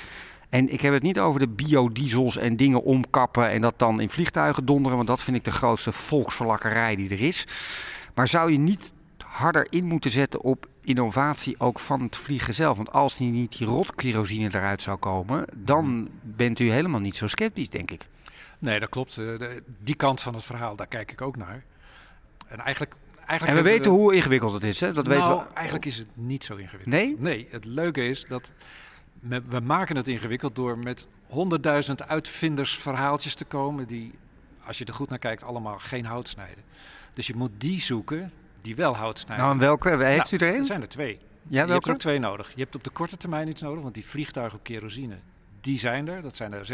en 0.50 0.74
ik 0.74 0.82
heb 0.82 0.94
het 0.94 1.04
niet 1.04 1.20
over 1.20 1.40
de 1.40 1.48
biodiesels 1.48 2.38
en 2.38 2.56
dingen 2.56 2.84
omkappen 2.84 3.50
en 3.50 3.62
dat 3.62 3.80
dan 3.80 4.00
in 4.00 4.10
vliegtuigen 4.10 4.66
donderen, 4.66 4.96
want 4.96 5.10
dat 5.10 5.24
vind 5.24 5.38
ik 5.38 5.44
de 5.44 5.52
grootste 5.52 5.92
volksverlakkerij 5.92 6.96
die 6.96 7.10
er 7.10 7.22
is. 7.22 7.48
Maar 8.14 8.28
zou 8.28 8.52
je 8.52 8.58
niet 8.58 8.94
harder 9.26 9.68
in 9.70 9.86
moeten 9.86 10.12
zetten 10.12 10.42
op 10.42 10.68
innovatie 10.82 11.60
ook 11.60 11.80
van 11.80 12.02
het 12.02 12.16
vliegen 12.16 12.54
zelf? 12.54 12.78
Want 12.78 12.92
als 12.92 13.20
niet 13.20 13.58
die 13.58 13.68
rotkerosine 13.68 14.48
eruit 14.48 14.82
zou 14.82 14.98
komen, 14.98 15.46
dan 15.54 16.10
bent 16.22 16.60
u 16.60 16.72
helemaal 16.72 17.00
niet 17.00 17.16
zo 17.16 17.28
sceptisch, 17.28 17.70
denk 17.70 17.92
ik. 17.92 18.08
Nee, 18.60 18.80
dat 18.80 18.90
klopt. 18.90 19.18
Eh, 19.18 19.26
de- 19.26 19.64
die 19.80 19.96
kant 19.96 20.22
van 20.22 20.34
het 20.34 20.44
verhaal, 20.44 20.76
daar 20.76 20.88
kijk 20.88 21.12
ik 21.12 21.22
ook 21.22 21.36
naar. 21.38 21.64
En 22.48 22.60
eigenlijk... 22.60 22.94
eigenlijk 23.26 23.58
En 23.58 23.64
we 23.64 23.70
weten 23.70 23.92
hoe 23.92 24.16
ingewikkeld 24.16 24.54
het 24.54 24.64
is, 24.64 24.80
hè? 24.80 24.94
Dat 24.94 25.06
nou, 25.08 25.18
weten 25.20 25.36
we. 25.38 25.54
eigenlijk 25.54 25.86
is 25.86 25.98
het 25.98 26.08
niet 26.14 26.44
zo 26.44 26.56
ingewikkeld. 26.56 26.96
Nee? 26.96 27.16
Nee, 27.20 27.48
het 27.52 27.66
leuke 27.66 28.08
is 28.10 28.26
dat 28.30 28.52
we 29.50 29.60
maken 29.64 29.96
het 29.96 30.08
ingewikkeld 30.08 30.56
door 30.56 30.78
met 30.78 31.06
honderdduizend 31.28 32.08
uitvindersverhaaltjes 32.08 33.36
te 33.36 33.46
komen 33.46 33.88
die, 33.88 34.14
als 34.66 34.78
je 34.78 34.86
er 34.86 34.94
goed 34.94 35.10
naar 35.10 35.20
kijkt, 35.20 35.44
allemaal 35.44 35.78
geen 35.80 36.06
hout 36.06 36.28
snijden. 36.28 36.64
Dus 37.14 37.28
je 37.28 37.36
moet 37.36 37.52
die 37.58 37.82
zoeken 37.82 38.32
die 38.62 38.76
wel 38.76 38.96
hout 38.96 39.20
snijden. 39.20 39.46
Nou, 39.46 39.58
en 39.58 39.62
welke? 39.62 39.90
Heeft 39.90 40.32
u 40.32 40.36
Nou, 40.38 40.50
er 40.50 40.54
een? 40.56 40.60
Er 40.62 40.66
zijn 40.66 40.82
er 40.82 40.88
twee. 40.90 41.14
Ja, 41.14 41.20
Je 41.48 41.56
hebt 41.58 41.62
er 41.64 41.68
welke? 41.68 41.92
ook 41.92 41.98
twee 42.00 42.20
nodig. 42.20 42.50
Je 42.56 42.62
hebt 42.62 42.76
op 42.76 42.84
de 42.84 42.90
korte 42.90 43.18
termijn 43.18 43.48
iets 43.48 43.62
nodig, 43.62 43.82
want 43.84 43.94
die 43.94 44.06
vliegtuigen 44.06 44.58
op 44.58 44.64
kerosine, 44.64 45.16
die 45.68 45.80
zijn 45.80 46.08
er. 46.08 46.22
Dat 46.22 46.36
zijn 46.36 46.54
er 46.54 46.66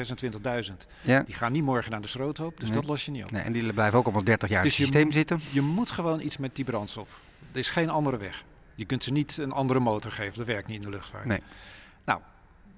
26.000. 0.72 0.88
Ja. 1.02 1.24
Die 1.24 1.36
gaan 1.36 1.52
niet 1.52 1.64
morgen 1.64 1.92
naar 1.92 2.02
de 2.02 2.08
schroothoop, 2.08 2.60
dus 2.60 2.70
Nee. 2.70 2.78
dat 2.78 2.88
los 2.88 3.06
je 3.06 3.12
niet 3.12 3.24
op. 3.24 3.32
Nee, 3.32 3.42
en 3.42 3.52
die 3.52 3.74
blijven 3.74 4.00
ook 4.00 4.06
allemaal 4.06 4.24
30 4.24 4.50
jaar 4.50 4.58
in 4.58 4.66
Dus 4.66 4.78
het 4.78 4.88
je 4.88 4.94
systeem 4.94 5.12
zitten. 5.12 5.40
Je 5.52 5.62
moet 5.62 5.92
gewoon 5.92 6.22
iets 6.22 6.38
met 6.38 6.56
die 6.56 6.66
brandstof. 6.66 7.20
Er 7.52 7.60
is 7.60 7.70
geen 7.70 7.90
andere 7.90 8.18
weg. 8.18 8.44
Je 8.76 8.86
kunt 8.86 9.04
ze 9.04 9.12
niet 9.12 9.38
een 9.38 9.52
andere 9.52 9.80
motor 9.80 10.12
geven. 10.12 10.38
Dat 10.38 10.48
werkt 10.48 10.68
niet 10.68 10.76
in 10.76 10.82
de 10.82 10.90
luchtvaart. 10.90 11.26
Nee. 11.26 11.40
Nou, 12.06 12.20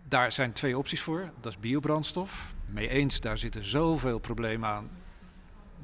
daar 0.08 0.32
zijn 0.32 0.54
twee 0.54 0.78
opties 0.78 1.02
voor. 1.02 1.30
Dat 1.42 1.52
is 1.52 1.60
biobrandstof. 1.60 2.54
Mee 2.66 2.88
eens, 2.88 3.20
daar 3.20 3.38
zitten 3.38 3.64
zoveel 3.64 4.20
problemen 4.20 4.70
aan. 4.70 4.90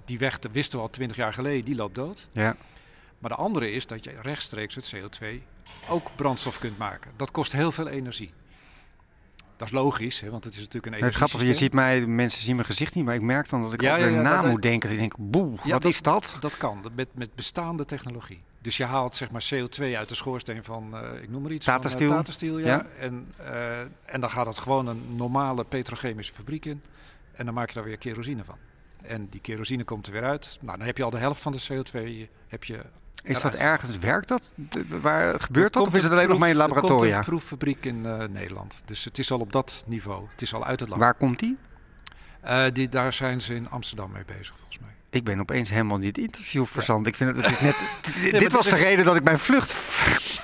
Die 0.05 0.19
weg, 0.19 0.39
dat 0.39 0.51
wisten 0.51 0.77
we 0.77 0.83
al 0.83 0.89
twintig 0.89 1.17
jaar 1.17 1.33
geleden, 1.33 1.65
die 1.65 1.75
loopt 1.75 1.95
dood. 1.95 2.29
Ja. 2.31 2.55
Maar 3.19 3.29
de 3.29 3.35
andere 3.35 3.71
is 3.71 3.87
dat 3.87 4.03
je 4.03 4.15
rechtstreeks 4.21 4.75
het 4.75 4.93
CO2 4.95 5.25
ook 5.89 6.11
brandstof 6.15 6.59
kunt 6.59 6.77
maken. 6.77 7.11
Dat 7.15 7.31
kost 7.31 7.51
heel 7.51 7.71
veel 7.71 7.87
energie. 7.87 8.31
Dat 9.61 9.69
is 9.69 9.75
logisch, 9.75 10.19
hè, 10.19 10.29
want 10.29 10.43
het 10.43 10.53
is 10.53 10.59
natuurlijk 10.59 10.95
een 10.95 11.03
Het 11.03 11.13
grappige, 11.13 11.45
je 11.45 11.53
ziet 11.53 11.73
mij, 11.73 12.05
mensen 12.05 12.41
zien 12.41 12.55
mijn 12.55 12.67
gezicht 12.67 12.95
niet, 12.95 13.05
maar 13.05 13.15
ik 13.15 13.21
merk 13.21 13.49
dan 13.49 13.61
dat 13.61 13.73
ik 13.73 13.81
ja, 13.81 13.93
ook 13.93 14.01
weer 14.01 14.11
ja, 14.11 14.21
na 14.21 14.41
moet 14.41 14.61
denken. 14.61 14.91
Ik 14.91 14.97
denk, 14.97 15.13
boe, 15.17 15.55
wat 15.63 15.85
is 15.85 16.01
dat? 16.01 16.35
Dat 16.39 16.57
kan, 16.57 16.85
met, 16.95 17.07
met 17.13 17.35
bestaande 17.35 17.85
technologie. 17.85 18.43
Dus 18.61 18.77
je 18.77 18.85
haalt 18.85 19.15
zeg 19.15 19.31
maar 19.31 19.49
CO2 19.53 19.83
uit 19.95 20.09
de 20.09 20.15
schoorsteen 20.15 20.63
van, 20.63 20.89
uh, 20.93 21.21
ik 21.21 21.29
noem 21.29 21.41
maar 21.41 21.51
iets, 21.51 21.65
Tata 21.65 21.89
Steel. 21.89 22.07
Van, 22.07 22.17
uh, 22.17 22.21
Tata 22.23 22.31
Steel 22.31 22.59
ja. 22.59 22.65
ja. 22.65 22.85
En, 22.99 23.33
uh, 23.41 23.79
en 24.05 24.21
dan 24.21 24.29
gaat 24.29 24.45
het 24.45 24.57
gewoon 24.57 24.87
een 24.87 25.15
normale 25.15 25.63
petrochemische 25.63 26.33
fabriek 26.33 26.65
in. 26.65 26.81
En 27.31 27.45
dan 27.45 27.53
maak 27.53 27.67
je 27.67 27.75
daar 27.75 27.83
weer 27.83 27.97
kerosine 27.97 28.43
van. 28.43 28.57
En 29.01 29.27
die 29.29 29.41
kerosine 29.41 29.83
komt 29.83 30.07
er 30.07 30.13
weer 30.13 30.23
uit. 30.23 30.57
Nou, 30.61 30.77
dan 30.77 30.85
heb 30.85 30.97
je 30.97 31.03
al 31.03 31.09
de 31.09 31.17
helft 31.17 31.41
van 31.41 31.51
de 31.51 31.61
CO2 31.71 32.27
heb 32.47 32.63
je 32.63 32.79
is 33.23 33.41
dat 33.41 33.55
ergens, 33.55 33.97
werkt 33.97 34.27
dat? 34.27 34.53
Waar 35.01 35.39
gebeurt 35.39 35.73
dat? 35.73 35.87
Of 35.87 35.95
is 35.95 36.03
het 36.03 36.11
alleen 36.11 36.27
nog 36.27 36.39
maar 36.39 36.49
in 36.49 36.55
laboratoria? 36.55 37.05
Er 37.05 37.11
komt 37.11 37.13
een 37.13 37.29
proeffabriek 37.29 37.85
in 37.85 38.05
uh, 38.05 38.23
Nederland. 38.29 38.81
Dus 38.85 39.03
het 39.03 39.17
is 39.17 39.31
al 39.31 39.39
op 39.39 39.51
dat 39.51 39.83
niveau. 39.87 40.27
Het 40.31 40.41
is 40.41 40.53
al 40.53 40.65
uit 40.65 40.79
het 40.79 40.89
land. 40.89 41.01
Waar 41.01 41.13
komt 41.13 41.39
die? 41.39 41.57
Uh, 42.45 42.63
die 42.73 42.89
daar 42.89 43.13
zijn 43.13 43.41
ze 43.41 43.55
in 43.55 43.69
Amsterdam 43.69 44.11
mee 44.11 44.25
bezig, 44.25 44.55
volgens 44.57 44.79
mij. 44.79 44.89
Ik 45.09 45.23
ben 45.23 45.39
opeens 45.39 45.69
helemaal 45.69 45.97
niet 45.97 46.17
interview 46.17 46.65
verzand. 46.65 47.07
Ik 47.07 47.15
vind 47.15 47.35
het, 47.35 47.45
het 47.45 47.55
is 47.55 47.61
net. 47.61 47.75
nee, 48.21 48.31
dit 48.31 48.51
was 48.51 48.65
de 48.65 48.75
is... 48.75 48.81
reden 48.81 49.05
dat 49.05 49.15
ik 49.15 49.23
mijn 49.23 49.39
vlucht 49.39 49.75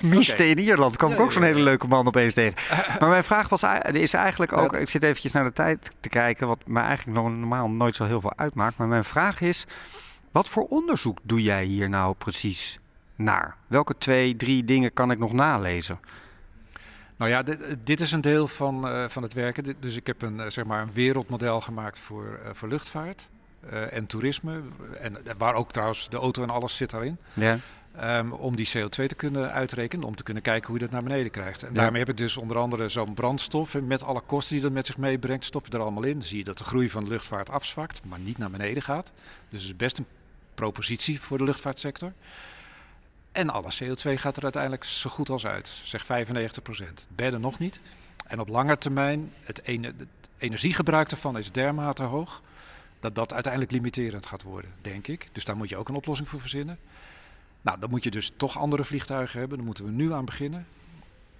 miste 0.01 0.33
okay. 0.33 0.47
in 0.47 0.59
Ierland. 0.59 0.97
Kwam 0.97 1.09
ja, 1.09 1.15
ik 1.15 1.21
ook 1.21 1.31
zo'n 1.31 1.43
hele 1.43 1.59
leuke 1.59 1.87
man 1.87 2.07
opeens 2.07 2.33
tegen. 2.33 2.53
maar 2.99 3.09
mijn 3.09 3.23
vraag 3.23 3.49
was, 3.49 3.63
is 3.91 4.13
eigenlijk 4.13 4.53
ook. 4.53 4.75
Ik 4.75 4.89
zit 4.89 5.03
eventjes 5.03 5.31
naar 5.31 5.43
de 5.43 5.53
tijd 5.53 5.91
te 5.99 6.09
kijken, 6.09 6.47
wat 6.47 6.59
mij 6.65 6.83
eigenlijk 6.83 7.17
nog 7.17 7.29
normaal 7.29 7.69
nooit 7.69 7.95
zo 7.95 8.03
heel 8.03 8.21
veel 8.21 8.33
uitmaakt. 8.35 8.77
Maar 8.77 8.87
mijn 8.87 9.03
vraag 9.03 9.41
is. 9.41 9.65
Wat 10.37 10.49
voor 10.49 10.67
onderzoek 10.67 11.19
doe 11.21 11.41
jij 11.41 11.65
hier 11.65 11.89
nou 11.89 12.15
precies 12.15 12.79
naar? 13.15 13.55
Welke 13.67 13.97
twee, 13.97 14.35
drie 14.35 14.65
dingen 14.65 14.93
kan 14.93 15.11
ik 15.11 15.19
nog 15.19 15.33
nalezen? 15.33 15.99
Nou 17.15 17.31
ja, 17.31 17.43
dit, 17.43 17.59
dit 17.83 18.01
is 18.01 18.11
een 18.11 18.21
deel 18.21 18.47
van, 18.47 18.87
uh, 18.87 19.05
van 19.07 19.23
het 19.23 19.33
werken. 19.33 19.75
Dus 19.79 19.95
ik 19.95 20.07
heb 20.07 20.21
een, 20.21 20.37
uh, 20.37 20.45
zeg 20.47 20.65
maar 20.65 20.81
een 20.81 20.93
wereldmodel 20.93 21.61
gemaakt 21.61 21.99
voor, 21.99 22.39
uh, 22.43 22.49
voor 22.53 22.67
luchtvaart 22.67 23.29
en 23.91 24.05
toerisme. 24.05 24.61
En 25.01 25.17
waar 25.37 25.53
ook 25.53 25.71
trouwens 25.71 26.09
de 26.09 26.17
auto 26.17 26.43
en 26.43 26.49
alles 26.49 26.75
zit 26.75 26.89
daarin. 26.89 27.17
Ja. 27.33 27.59
Um, 28.19 28.31
om 28.31 28.55
die 28.55 28.67
CO2 28.67 29.05
te 29.07 29.15
kunnen 29.15 29.51
uitrekenen, 29.51 30.05
om 30.05 30.15
te 30.15 30.23
kunnen 30.23 30.43
kijken 30.43 30.67
hoe 30.67 30.77
je 30.77 30.83
dat 30.83 30.91
naar 30.91 31.03
beneden 31.03 31.31
krijgt. 31.31 31.63
En 31.63 31.73
ja. 31.73 31.81
daarmee 31.81 31.99
heb 31.99 32.09
ik 32.09 32.17
dus 32.17 32.37
onder 32.37 32.57
andere 32.57 32.89
zo'n 32.89 33.13
brandstof. 33.13 33.75
En 33.75 33.87
met 33.87 34.03
alle 34.03 34.21
kosten 34.21 34.53
die 34.53 34.63
dat 34.63 34.73
met 34.73 34.85
zich 34.85 34.97
meebrengt, 34.97 35.45
stop 35.45 35.65
je 35.65 35.73
er 35.73 35.79
allemaal 35.79 36.03
in. 36.03 36.13
Dan 36.13 36.27
zie 36.27 36.37
je 36.37 36.43
dat 36.43 36.57
de 36.57 36.63
groei 36.63 36.89
van 36.89 37.03
de 37.03 37.09
luchtvaart 37.09 37.49
afzwakt, 37.49 38.01
maar 38.05 38.19
niet 38.19 38.37
naar 38.37 38.51
beneden 38.51 38.83
gaat. 38.83 39.11
Dus 39.49 39.61
het 39.61 39.69
is 39.69 39.75
best 39.75 39.97
een 39.97 40.05
propositie 40.57 41.21
voor 41.21 41.37
de 41.37 41.43
luchtvaartsector. 41.43 42.13
En 43.31 43.49
alle 43.49 43.71
CO2 43.83 44.13
gaat 44.13 44.37
er 44.37 44.43
uiteindelijk 44.43 44.83
zo 44.83 45.09
goed 45.09 45.29
als 45.29 45.45
uit, 45.45 45.67
zeg 45.83 46.05
95 46.05 46.63
procent. 46.63 47.07
Bedden 47.09 47.41
nog 47.41 47.59
niet. 47.59 47.79
En 48.27 48.39
op 48.39 48.47
lange 48.47 48.77
termijn, 48.77 49.31
het, 49.43 49.61
het 49.65 50.07
energiegebruik 50.37 51.11
ervan 51.11 51.37
is 51.37 51.51
dermate 51.51 52.03
hoog, 52.03 52.41
dat 52.99 53.15
dat 53.15 53.33
uiteindelijk 53.33 53.71
limiterend 53.71 54.25
gaat 54.25 54.43
worden, 54.43 54.71
denk 54.81 55.07
ik. 55.07 55.27
Dus 55.31 55.45
daar 55.45 55.57
moet 55.57 55.69
je 55.69 55.77
ook 55.77 55.89
een 55.89 55.95
oplossing 55.95 56.29
voor 56.29 56.39
verzinnen. 56.39 56.77
Nou, 57.61 57.79
dan 57.79 57.89
moet 57.89 58.03
je 58.03 58.11
dus 58.11 58.31
toch 58.37 58.57
andere 58.57 58.83
vliegtuigen 58.83 59.39
hebben. 59.39 59.57
Daar 59.57 59.65
moeten 59.65 59.85
we 59.85 59.91
nu 59.91 60.13
aan 60.13 60.25
beginnen. 60.25 60.67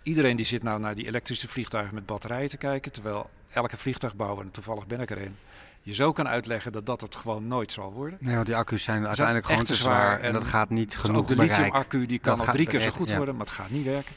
Iedereen 0.04 0.36
die 0.36 0.46
zit 0.46 0.64
nou 0.64 0.80
naar 0.80 0.96
die 0.96 1.08
elektrische 1.08 1.48
vliegtuigen 1.48 1.96
met 1.96 2.06
batterijen 2.06 2.50
te 2.50 2.58
kijken, 2.58 2.92
terwijl 2.92 3.30
elke 3.50 3.78
vliegtuigbouwer, 3.78 4.46
en 4.46 4.52
toevallig 4.52 4.88
ben 4.88 5.02
ik 5.02 5.10
er 5.10 5.22
een, 5.22 5.36
je 5.88 5.96
zo 5.96 6.12
kan 6.12 6.28
uitleggen 6.28 6.72
dat 6.72 6.86
dat 6.86 7.02
het 7.02 7.16
gewoon 7.16 7.48
nooit 7.48 7.72
zal 7.72 7.94
worden. 7.94 8.18
Nee, 8.22 8.36
want 8.36 8.46
die 8.46 8.56
accu's 8.56 8.84
zijn 8.84 9.08
uiteindelijk 9.08 9.46
gewoon 9.46 9.64
te 9.64 9.76
zwaar 9.76 10.20
en, 10.20 10.34
dat 10.34 10.44
gaat 10.44 10.70
niet 10.70 10.98
genoeg 10.98 11.22
Ook 11.22 11.28
de 11.28 11.36
lithium-accu 11.36 12.06
die 12.06 12.20
kan 12.20 12.40
al 12.40 12.46
drie 12.46 12.68
keer 12.68 12.82
zo 12.82 12.90
goed 12.90 13.16
worden, 13.16 13.36
maar 13.36 13.46
het 13.46 13.56
gaat 13.56 13.70
niet 13.70 13.86
werken. 13.86 14.14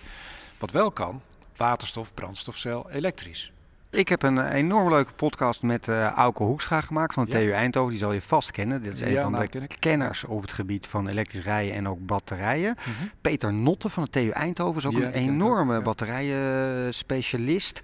Wat 0.58 0.70
wel 0.70 0.90
kan, 0.90 1.20
waterstof, 1.56 2.14
brandstofcel, 2.14 2.90
elektrisch. 2.90 3.52
Ik 3.90 4.08
heb 4.08 4.22
een 4.22 4.46
enorm 4.46 4.88
leuke 4.88 5.12
podcast 5.12 5.62
met 5.62 5.86
uh, 5.86 6.06
Auke 6.06 6.42
Hoekstra 6.42 6.80
gemaakt 6.80 7.14
van 7.14 7.24
de 7.24 7.30
ja. 7.30 7.38
TU 7.38 7.50
Eindhoven. 7.52 7.90
Die 7.90 7.98
zal 7.98 8.12
je 8.12 8.22
vast 8.22 8.50
kennen. 8.50 8.82
Dit 8.82 8.94
is 8.94 9.00
een 9.00 9.10
ja, 9.10 9.22
van 9.22 9.32
nou, 9.32 9.48
de 9.48 9.66
kenners 9.78 10.24
op 10.24 10.42
het 10.42 10.52
gebied 10.52 10.86
van 10.86 11.08
elektrisch 11.08 11.42
rijden 11.42 11.74
en 11.74 11.88
ook 11.88 12.06
batterijen. 12.06 12.76
Mm 12.86 12.94
-hmm. 12.98 13.10
Peter 13.20 13.52
Notte 13.52 13.88
van 13.88 14.04
de 14.04 14.10
TU 14.10 14.28
Eindhoven 14.28 14.76
is 14.76 14.86
ook 14.86 14.92
ja, 14.92 15.06
een 15.06 15.12
enorme 15.12 15.76
ook, 15.76 15.84
batterijen 15.84 16.94
specialist. 16.94 17.80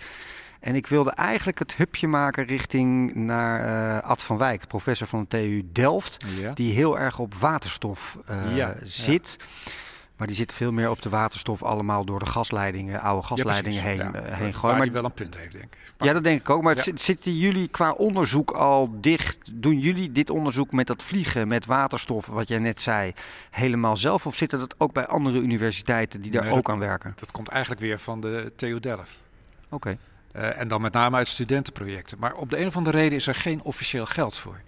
En 0.60 0.74
ik 0.74 0.86
wilde 0.86 1.10
eigenlijk 1.10 1.58
het 1.58 1.74
hupje 1.74 2.08
maken 2.08 2.44
richting 2.44 3.14
naar 3.14 3.64
uh, 4.00 4.10
Ad 4.10 4.22
van 4.22 4.38
Wijk, 4.38 4.66
professor 4.66 5.06
van 5.06 5.20
de 5.20 5.26
TU 5.28 5.68
Delft. 5.72 6.24
Ja. 6.40 6.52
Die 6.52 6.72
heel 6.72 6.98
erg 6.98 7.18
op 7.18 7.34
waterstof 7.34 8.18
ja, 8.54 8.74
zit. 8.84 9.36
Ja. 9.38 9.72
Maar 10.16 10.26
die 10.26 10.36
zit 10.36 10.52
veel 10.52 10.72
meer 10.72 10.90
op 10.90 11.02
de 11.02 11.08
waterstof 11.08 11.62
allemaal 11.62 12.04
door 12.04 12.18
de 12.18 12.26
gasleidingen, 12.26 13.00
oude 13.00 13.26
gasleidingen 13.26 13.82
heen, 13.82 14.00
uh, 14.00 14.20
heen 14.24 14.54
gooien. 14.54 14.76
Maar 14.76 14.86
die 14.86 14.94
wel 14.94 15.04
een 15.04 15.12
punt 15.12 15.38
heeft, 15.38 15.52
denk 15.52 15.64
ik. 15.64 15.76
Maar, 15.98 16.08
ja, 16.08 16.14
dat 16.14 16.24
denk 16.24 16.40
ik 16.40 16.50
ook. 16.50 16.62
Maar 16.62 16.86
zitten 16.94 17.36
jullie 17.36 17.68
qua 17.68 17.92
onderzoek 17.92 18.50
al 18.50 19.00
dicht? 19.00 19.50
Doen 19.52 19.78
jullie 19.78 20.12
dit 20.12 20.30
onderzoek 20.30 20.72
met 20.72 20.86
dat 20.86 21.02
vliegen, 21.02 21.48
met 21.48 21.66
waterstof, 21.66 22.26
wat 22.26 22.48
jij 22.48 22.58
net 22.58 22.80
zei, 22.80 23.12
helemaal 23.50 23.96
zelf? 23.96 24.26
Of 24.26 24.36
zit 24.36 24.50
dat 24.50 24.74
ook 24.78 24.92
bij 24.92 25.06
andere 25.06 25.38
universiteiten 25.38 26.20
die 26.20 26.30
daar 26.30 26.42
nee, 26.42 26.50
ook 26.50 26.64
dat, 26.64 26.74
aan 26.74 26.78
werken? 26.78 27.12
Dat 27.16 27.30
komt 27.30 27.48
eigenlijk 27.48 27.80
weer 27.80 27.98
van 27.98 28.20
de 28.20 28.52
TU 28.56 28.80
Delft. 28.80 29.22
Oké. 29.64 29.74
Okay. 29.74 29.98
Uh, 30.36 30.60
en 30.60 30.68
dan 30.68 30.80
met 30.80 30.92
name 30.92 31.16
uit 31.16 31.28
studentenprojecten. 31.28 32.18
Maar 32.20 32.34
op 32.34 32.50
de 32.50 32.58
een 32.58 32.66
of 32.66 32.76
andere 32.76 32.96
reden 32.96 33.18
is 33.18 33.26
er 33.26 33.34
geen 33.34 33.62
officieel 33.62 34.06
geld 34.06 34.36
voor. 34.36 34.60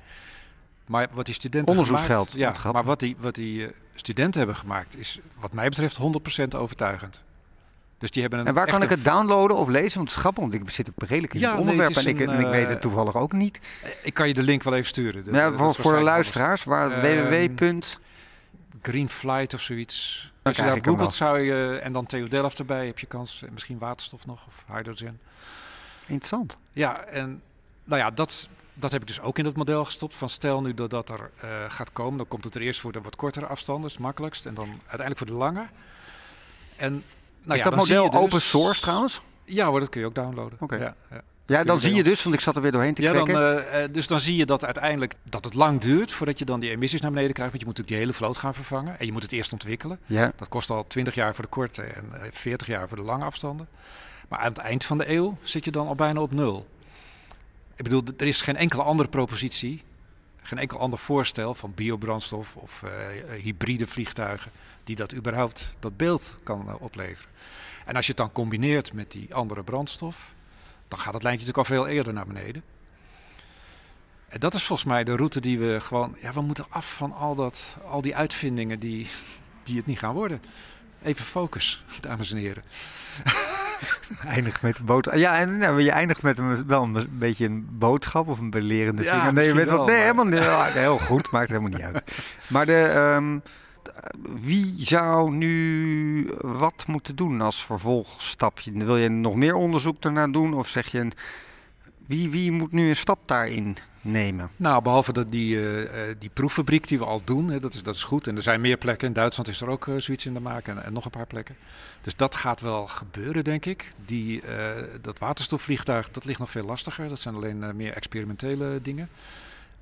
Maar 0.86 1.06
wat 1.12 1.26
die 1.26 1.34
studenten 1.34 1.70
Onderzoeksgeld. 1.70 2.30
Gemaakt, 2.30 2.62
ja, 2.62 2.72
maar 2.72 2.84
wat 2.84 3.00
die, 3.00 3.16
wat 3.18 3.34
die 3.34 3.60
uh, 3.60 3.68
studenten 3.94 4.38
hebben 4.38 4.56
gemaakt 4.56 4.98
is 4.98 5.18
wat 5.40 5.52
mij 5.52 5.68
betreft 5.68 5.98
100% 6.54 6.56
overtuigend. 6.56 7.22
Dus 7.98 8.10
die 8.10 8.22
hebben 8.22 8.40
een 8.40 8.46
en 8.46 8.54
waar 8.54 8.66
kan 8.66 8.82
ik 8.82 8.88
het 8.88 9.04
downloaden 9.04 9.56
of 9.56 9.68
lezen? 9.68 9.96
Want 9.96 10.08
het 10.08 10.16
is 10.16 10.16
grappig, 10.16 10.42
want 10.42 10.54
ik 10.54 10.70
zit 10.70 10.90
redelijk 10.96 11.34
in 11.34 11.40
ja, 11.40 11.50
het 11.50 11.58
onderwerp 11.58 11.88
nee, 11.88 11.98
het 11.98 12.06
en, 12.06 12.12
ik, 12.12 12.20
een, 12.20 12.34
en 12.34 12.40
ik 12.40 12.50
weet 12.50 12.68
het 12.68 12.80
toevallig 12.80 13.16
ook 13.16 13.32
niet. 13.32 13.58
Ik 14.02 14.14
kan 14.14 14.28
je 14.28 14.34
de 14.34 14.42
link 14.42 14.62
wel 14.62 14.74
even 14.74 14.86
sturen. 14.86 15.24
De, 15.24 15.32
ja, 15.32 15.52
voor, 15.52 15.74
voor 15.74 15.96
de 15.96 16.02
luisteraars, 16.02 16.64
waar 16.64 17.04
uh, 17.04 17.28
www. 17.28 17.82
Green 18.82 19.08
Flight 19.08 19.54
of 19.54 19.60
zoiets. 19.60 20.30
Als 20.48 20.56
je 20.56 20.62
daar 20.62 20.84
googelt 20.84 21.14
zou 21.14 21.38
je, 21.38 21.78
en 21.82 21.92
dan 21.92 22.06
TU 22.06 22.28
Delft 22.28 22.58
erbij, 22.58 22.86
heb 22.86 22.98
je 22.98 23.06
kans, 23.06 23.42
misschien 23.50 23.78
waterstof 23.78 24.26
nog 24.26 24.46
of 24.46 24.64
hydrogen. 24.72 25.20
Interessant. 26.06 26.56
Ja, 26.72 27.04
en 27.04 27.42
nou 27.84 28.00
ja, 28.00 28.10
dat, 28.10 28.48
dat 28.74 28.90
heb 28.90 29.00
ik 29.00 29.06
dus 29.06 29.20
ook 29.20 29.38
in 29.38 29.44
het 29.44 29.56
model 29.56 29.84
gestopt. 29.84 30.14
Van 30.14 30.28
stel 30.28 30.60
nu 30.60 30.74
dat 30.74 30.90
dat 30.90 31.08
er 31.08 31.30
uh, 31.44 31.50
gaat 31.68 31.92
komen, 31.92 32.16
dan 32.18 32.28
komt 32.28 32.44
het 32.44 32.54
er 32.54 32.60
eerst 32.60 32.80
voor 32.80 32.92
de 32.92 33.00
wat 33.00 33.16
kortere 33.16 33.46
afstanden, 33.46 33.86
is 33.86 33.92
het 33.92 34.02
makkelijkst. 34.02 34.46
En 34.46 34.54
dan 34.54 34.68
uiteindelijk 34.68 35.18
voor 35.18 35.26
de 35.26 35.32
lange. 35.32 35.66
En, 36.76 37.04
nou 37.42 37.58
is 37.58 37.64
ja, 37.64 37.70
dat 37.70 37.78
model 37.78 38.10
dus, 38.10 38.20
open 38.20 38.40
source 38.40 38.80
trouwens? 38.80 39.20
Ja 39.44 39.66
hoor, 39.66 39.80
dat 39.80 39.88
kun 39.88 40.00
je 40.00 40.06
ook 40.06 40.14
downloaden. 40.14 40.58
Oké. 40.60 40.64
Okay. 40.64 40.78
Ja, 40.78 40.94
ja. 41.10 41.22
Ja, 41.48 41.64
dan 41.64 41.80
zie 41.80 41.94
je 41.94 42.02
dus, 42.02 42.22
want 42.22 42.34
ik 42.34 42.40
zat 42.40 42.56
er 42.56 42.62
weer 42.62 42.72
doorheen 42.72 42.94
te 42.94 43.02
ja, 43.02 43.12
kijken. 43.12 43.34
Dan, 43.34 43.80
uh, 43.80 43.88
dus 43.90 44.06
dan 44.06 44.20
zie 44.20 44.36
je 44.36 44.46
dat 44.46 44.64
uiteindelijk 44.64 45.14
dat 45.22 45.44
het 45.44 45.54
lang 45.54 45.80
duurt 45.80 46.10
voordat 46.10 46.38
je 46.38 46.44
dan 46.44 46.60
die 46.60 46.70
emissies 46.70 47.00
naar 47.00 47.10
beneden 47.10 47.34
krijgt. 47.34 47.52
Want 47.52 47.64
je 47.64 47.68
moet 47.68 47.78
natuurlijk 47.78 47.88
die 47.88 48.14
hele 48.14 48.24
vloot 48.24 48.42
gaan 48.42 48.54
vervangen. 48.54 48.98
En 48.98 49.06
je 49.06 49.12
moet 49.12 49.22
het 49.22 49.32
eerst 49.32 49.52
ontwikkelen. 49.52 49.98
Ja. 50.06 50.32
Dat 50.36 50.48
kost 50.48 50.70
al 50.70 50.86
20 50.86 51.14
jaar 51.14 51.34
voor 51.34 51.44
de 51.44 51.50
korte 51.50 51.82
en 51.82 52.04
40 52.30 52.66
jaar 52.66 52.88
voor 52.88 52.96
de 52.96 53.02
lange 53.02 53.24
afstanden. 53.24 53.68
Maar 54.28 54.38
aan 54.38 54.48
het 54.48 54.58
eind 54.58 54.84
van 54.84 54.98
de 54.98 55.10
eeuw 55.10 55.38
zit 55.42 55.64
je 55.64 55.70
dan 55.70 55.86
al 55.86 55.94
bijna 55.94 56.20
op 56.20 56.32
nul. 56.32 56.66
Ik 57.76 57.84
bedoel, 57.84 58.02
er 58.16 58.26
is 58.26 58.42
geen 58.42 58.56
enkele 58.56 58.82
andere 58.82 59.08
propositie, 59.08 59.82
geen 60.42 60.58
enkel 60.58 60.78
ander 60.78 60.98
voorstel 60.98 61.54
van 61.54 61.72
biobrandstof 61.74 62.56
of 62.56 62.82
uh, 62.84 62.90
hybride 63.40 63.86
vliegtuigen 63.86 64.50
die 64.84 64.96
dat 64.96 65.14
überhaupt 65.14 65.74
dat 65.78 65.96
beeld 65.96 66.38
kan 66.42 66.64
uh, 66.66 66.74
opleveren. 66.78 67.30
En 67.84 67.96
als 67.96 68.06
je 68.06 68.10
het 68.10 68.20
dan 68.20 68.32
combineert 68.32 68.92
met 68.92 69.12
die 69.12 69.34
andere 69.34 69.62
brandstof, 69.62 70.34
dan 70.88 70.98
gaat 70.98 71.14
het 71.14 71.22
lijntje 71.22 71.46
natuurlijk 71.46 71.70
al 71.70 71.76
veel 71.76 71.86
eerder 71.86 72.12
naar 72.12 72.26
beneden. 72.26 72.62
En 74.28 74.40
dat 74.40 74.54
is 74.54 74.64
volgens 74.64 74.88
mij 74.88 75.04
de 75.04 75.16
route 75.16 75.40
die 75.40 75.58
we 75.58 75.80
gewoon. 75.80 76.16
Ja, 76.20 76.32
we 76.32 76.40
moeten 76.40 76.66
af 76.68 76.94
van 76.94 77.12
al, 77.12 77.34
dat, 77.34 77.76
al 77.90 78.02
die 78.02 78.16
uitvindingen 78.16 78.78
die, 78.78 79.06
die 79.62 79.76
het 79.76 79.86
niet 79.86 79.98
gaan 79.98 80.14
worden. 80.14 80.42
Even 81.02 81.24
focus, 81.24 81.84
dames 82.00 82.32
en 82.32 82.38
heren. 82.38 82.62
eindigt 84.26 84.62
met 84.62 84.78
een 84.78 84.84
boodschap. 84.84 85.16
Ja, 85.16 85.38
en 85.38 85.58
nou, 85.58 85.82
je 85.82 85.90
eindigt 85.90 86.22
met 86.22 86.38
een, 86.38 86.66
wel 86.66 86.82
een 86.82 87.08
beetje 87.10 87.44
een 87.44 87.66
boodschap 87.70 88.28
of 88.28 88.38
een 88.38 88.50
belerende 88.50 89.02
ja, 89.02 89.16
vinger. 89.16 89.32
Nee, 89.32 89.46
je 89.46 89.54
weet 89.54 89.70
wel, 89.70 89.84
nee, 89.84 89.96
maar... 89.96 90.04
helemaal 90.04 90.24
niet. 90.24 90.72
Heel 90.72 90.98
goed, 90.98 91.30
maakt 91.30 91.48
helemaal 91.48 91.70
niet 91.70 91.82
uit. 91.82 92.02
Maar 92.46 92.66
de, 92.66 93.12
um, 93.16 93.42
wie 94.40 94.74
zou 94.78 95.30
nu 95.30 96.30
wat 96.40 96.84
moeten 96.86 97.16
doen 97.16 97.40
als 97.40 97.64
vervolgstapje? 97.64 98.72
Wil 98.72 98.96
je 98.96 99.08
nog 99.08 99.34
meer 99.34 99.54
onderzoek 99.54 100.04
ernaar 100.04 100.32
doen? 100.32 100.54
Of 100.54 100.68
zeg 100.68 100.90
je, 100.90 101.08
wie, 102.06 102.30
wie 102.30 102.52
moet 102.52 102.72
nu 102.72 102.88
een 102.88 102.96
stap 102.96 103.18
daarin 103.24 103.76
nemen? 104.00 104.50
Nou, 104.56 104.82
behalve 104.82 105.12
dat 105.12 105.32
die, 105.32 105.56
uh, 105.56 105.90
die 106.18 106.30
proeffabriek 106.32 106.88
die 106.88 106.98
we 106.98 107.04
al 107.04 107.20
doen, 107.24 107.48
hè, 107.48 107.60
dat, 107.60 107.74
is, 107.74 107.82
dat 107.82 107.94
is 107.94 108.02
goed. 108.02 108.26
En 108.26 108.36
er 108.36 108.42
zijn 108.42 108.60
meer 108.60 108.76
plekken. 108.76 109.08
In 109.08 109.12
Duitsland 109.12 109.48
is 109.48 109.60
er 109.60 109.68
ook 109.68 109.86
uh, 109.86 110.00
zoiets 110.00 110.26
in 110.26 110.34
de 110.34 110.40
maak 110.40 110.66
en, 110.66 110.92
nog 110.92 111.04
een 111.04 111.10
paar 111.10 111.26
plekken. 111.26 111.56
Dus 112.00 112.16
dat 112.16 112.36
gaat 112.36 112.60
wel 112.60 112.86
gebeuren, 112.86 113.44
denk 113.44 113.66
ik. 113.66 113.92
Die, 114.06 114.42
dat 115.00 115.18
waterstofvliegtuig, 115.18 116.10
dat 116.10 116.24
ligt 116.24 116.38
nog 116.38 116.50
veel 116.50 116.64
lastiger. 116.64 117.08
Dat 117.08 117.20
zijn 117.20 117.34
alleen 117.34 117.76
meer 117.76 117.92
experimentele 117.92 118.78
dingen. 118.82 119.08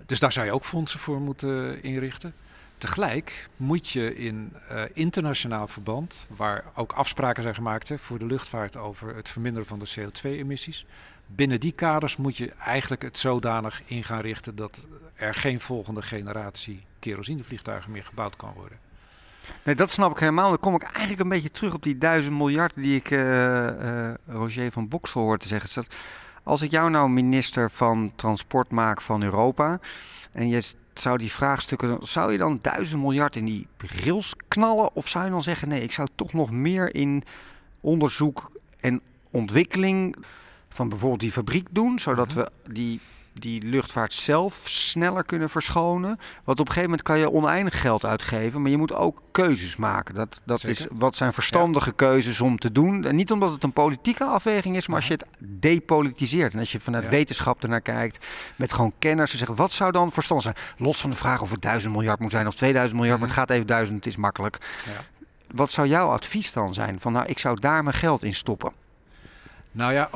Dus 0.06 0.18
daar 0.18 0.32
zou 0.32 0.46
je 0.46 0.52
ook 0.52 0.64
fondsen 0.64 0.98
voor 0.98 1.20
moeten 1.20 1.82
inrichten. 1.82 2.34
Tegelijk 2.78 3.48
moet 3.56 3.88
je 3.88 4.16
in 4.16 4.52
uh, 4.72 4.82
internationaal 4.92 5.68
verband, 5.68 6.28
waar 6.36 6.64
ook 6.74 6.92
afspraken 6.92 7.42
zijn 7.42 7.54
gemaakt 7.54 7.92
voor 7.96 8.18
de 8.18 8.26
luchtvaart 8.26 8.76
over 8.76 9.14
het 9.14 9.28
verminderen 9.28 9.68
van 9.68 9.78
de 9.78 9.90
CO2-emissies, 9.98 10.86
binnen 11.26 11.60
die 11.60 11.72
kaders 11.72 12.16
moet 12.16 12.36
je 12.36 12.52
eigenlijk 12.52 13.02
het 13.02 13.18
zodanig 13.18 13.82
in 13.86 14.04
gaan 14.04 14.20
richten 14.20 14.56
dat 14.56 14.86
er 15.14 15.34
geen 15.34 15.60
volgende 15.60 16.02
generatie 16.02 16.84
kerosinevliegtuigen 16.98 17.92
meer 17.92 18.04
gebouwd 18.04 18.36
kan 18.36 18.52
worden. 18.54 18.78
Nee, 19.62 19.74
dat 19.74 19.90
snap 19.90 20.10
ik 20.10 20.18
helemaal. 20.18 20.48
Dan 20.48 20.58
kom 20.58 20.74
ik 20.74 20.82
eigenlijk 20.82 21.20
een 21.20 21.28
beetje 21.28 21.50
terug 21.50 21.74
op 21.74 21.82
die 21.82 21.98
duizend 21.98 22.36
miljard 22.36 22.74
die 22.74 22.96
ik 22.96 23.10
uh, 23.10 24.10
Roger 24.26 24.72
van 24.72 24.88
Boksel 24.88 25.20
hoor 25.20 25.38
te 25.38 25.48
zeggen. 25.48 25.84
Als 26.46 26.62
ik 26.62 26.70
jou 26.70 26.90
nou 26.90 27.10
minister 27.10 27.70
van 27.70 28.12
Transport 28.14 28.70
maak 28.70 29.00
van 29.00 29.22
Europa 29.22 29.80
en 30.32 30.48
je 30.48 30.62
zou 30.94 31.18
die 31.18 31.32
vraagstukken, 31.32 31.98
zou 32.02 32.32
je 32.32 32.38
dan 32.38 32.58
duizend 32.60 33.02
miljard 33.02 33.36
in 33.36 33.44
die 33.44 33.66
rails 33.76 34.34
knallen? 34.48 34.94
Of 34.94 35.08
zou 35.08 35.24
je 35.24 35.30
dan 35.30 35.42
zeggen, 35.42 35.68
nee, 35.68 35.82
ik 35.82 35.92
zou 35.92 36.08
toch 36.14 36.32
nog 36.32 36.50
meer 36.50 36.94
in 36.94 37.24
onderzoek 37.80 38.50
en 38.80 39.00
ontwikkeling 39.30 40.16
van 40.68 40.88
bijvoorbeeld 40.88 41.20
die 41.20 41.32
fabriek 41.32 41.66
doen, 41.70 41.98
zodat 41.98 42.28
mhm. 42.28 42.38
we 42.38 42.72
die 42.72 43.00
die 43.40 43.62
luchtvaart 43.62 44.12
zelf 44.12 44.62
sneller 44.64 45.24
kunnen 45.24 45.48
verschonen. 45.48 46.18
Want 46.44 46.60
op 46.60 46.66
een 46.66 46.72
gegeven 46.72 46.82
moment 46.82 47.02
kan 47.02 47.18
je 47.18 47.32
oneindig 47.32 47.80
geld 47.80 48.04
uitgeven, 48.04 48.62
maar 48.62 48.70
je 48.70 48.76
moet 48.76 48.94
ook 48.94 49.22
keuzes 49.30 49.76
maken. 49.76 50.14
Dat, 50.14 50.40
dat 50.44 50.64
is 50.64 50.86
wat 50.90 51.16
zijn 51.16 51.32
verstandige 51.32 51.92
keuzes 51.92 52.40
om 52.40 52.58
te 52.58 52.72
doen. 52.72 53.04
En 53.04 53.16
niet 53.16 53.32
omdat 53.32 53.50
het 53.50 53.64
een 53.64 53.72
politieke 53.72 54.24
afweging 54.24 54.76
is, 54.76 54.86
maar 54.86 54.96
als 54.96 55.06
je 55.06 55.12
het 55.12 55.26
depolitiseert 55.38 56.52
en 56.52 56.58
als 56.58 56.72
je 56.72 56.80
vanuit 56.80 57.08
wetenschap 57.08 57.62
ernaar 57.62 57.80
kijkt, 57.80 58.26
met 58.56 58.72
gewoon 58.72 58.92
kenners 58.98 59.32
en 59.32 59.38
zeggen 59.38 59.56
wat 59.56 59.72
zou 59.72 59.92
dan 59.92 60.12
verstandig 60.12 60.44
zijn? 60.44 60.66
Los 60.78 61.00
van 61.00 61.10
de 61.10 61.16
vraag 61.16 61.40
of 61.40 61.50
het 61.50 61.62
1000 61.62 61.92
miljard 61.92 62.20
moet 62.20 62.30
zijn 62.30 62.46
of 62.46 62.54
2000 62.54 62.98
miljard, 62.98 63.20
maar 63.20 63.28
het 63.28 63.38
mhm. 63.38 63.46
gaat 63.46 63.56
even 63.56 63.66
duizend, 63.66 63.96
het 63.96 64.06
is 64.06 64.16
makkelijk. 64.16 64.58
Wat 65.54 65.70
zou 65.70 65.88
jouw 65.88 66.08
advies 66.08 66.52
dan 66.52 66.74
zijn? 66.74 67.00
Van 67.00 67.12
nou, 67.12 67.26
ik 67.26 67.38
zou 67.38 67.60
daar 67.60 67.82
mijn 67.82 67.96
geld 67.96 68.22
in 68.22 68.34
stoppen. 68.34 68.72
Nou 69.72 69.92
ja, 69.92 70.08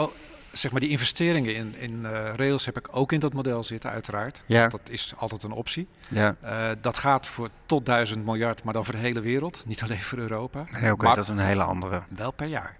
zeg 0.53 0.71
maar 0.71 0.81
die 0.81 0.91
investeringen 0.91 1.55
in, 1.55 1.75
in 1.79 2.01
uh, 2.03 2.35
rails 2.35 2.65
heb 2.65 2.79
ik 2.79 2.89
ook 2.91 3.13
in 3.13 3.21
dat 3.21 3.33
model 3.33 3.63
zitten, 3.63 3.91
uiteraard. 3.91 4.43
Ja. 4.47 4.69
Dat 4.69 4.81
is 4.89 5.13
altijd 5.17 5.43
een 5.43 5.53
optie. 5.53 5.89
Ja. 6.11 6.37
Uh, 6.45 6.69
dat 6.81 6.97
gaat 6.97 7.27
voor 7.27 7.51
tot 7.67 7.87
1000 7.87 8.25
miljard, 8.25 8.63
maar 8.63 8.75
dan 8.75 8.85
voor 8.85 8.95
de 8.95 9.01
hele 9.01 9.21
wereld, 9.21 9.63
niet 9.67 9.83
alleen 9.83 10.03
voor 10.03 10.19
Europa. 10.19 10.65
Nee, 10.81 10.93
oké, 10.93 11.07
dat 11.07 11.19
is 11.19 11.29
een 11.29 11.39
hele 11.39 11.63
andere. 11.63 12.03
Wel 12.09 12.31
per 12.31 12.47
jaar. 12.47 12.77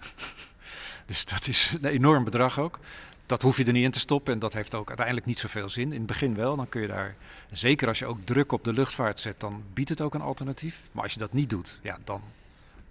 dus 1.06 1.24
dat 1.24 1.46
is 1.46 1.76
een 1.80 1.88
enorm 1.88 2.24
bedrag 2.24 2.58
ook. 2.58 2.78
Dat 3.26 3.42
hoef 3.42 3.56
je 3.56 3.64
er 3.64 3.72
niet 3.72 3.84
in 3.84 3.90
te 3.90 3.98
stoppen 3.98 4.32
en 4.32 4.38
dat 4.38 4.52
heeft 4.52 4.74
ook 4.74 4.88
uiteindelijk 4.88 5.26
niet 5.26 5.38
zoveel 5.38 5.68
zin. 5.68 5.92
In 5.92 5.98
het 5.98 6.06
begin 6.06 6.34
wel, 6.34 6.56
dan 6.56 6.68
kun 6.68 6.80
je 6.80 6.86
daar, 6.86 7.14
zeker 7.50 7.88
als 7.88 7.98
je 7.98 8.06
ook 8.06 8.18
druk 8.24 8.52
op 8.52 8.64
de 8.64 8.72
luchtvaart 8.72 9.20
zet, 9.20 9.40
dan 9.40 9.62
biedt 9.72 9.88
het 9.88 10.00
ook 10.00 10.14
een 10.14 10.20
alternatief. 10.20 10.82
Maar 10.92 11.02
als 11.02 11.12
je 11.12 11.18
dat 11.18 11.32
niet 11.32 11.50
doet, 11.50 11.78
ja, 11.82 11.98
dan 12.04 12.22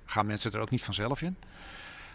gaan 0.05 0.25
mensen 0.25 0.51
er 0.51 0.59
ook 0.59 0.69
niet 0.69 0.83
vanzelf 0.83 1.21
in. 1.21 1.37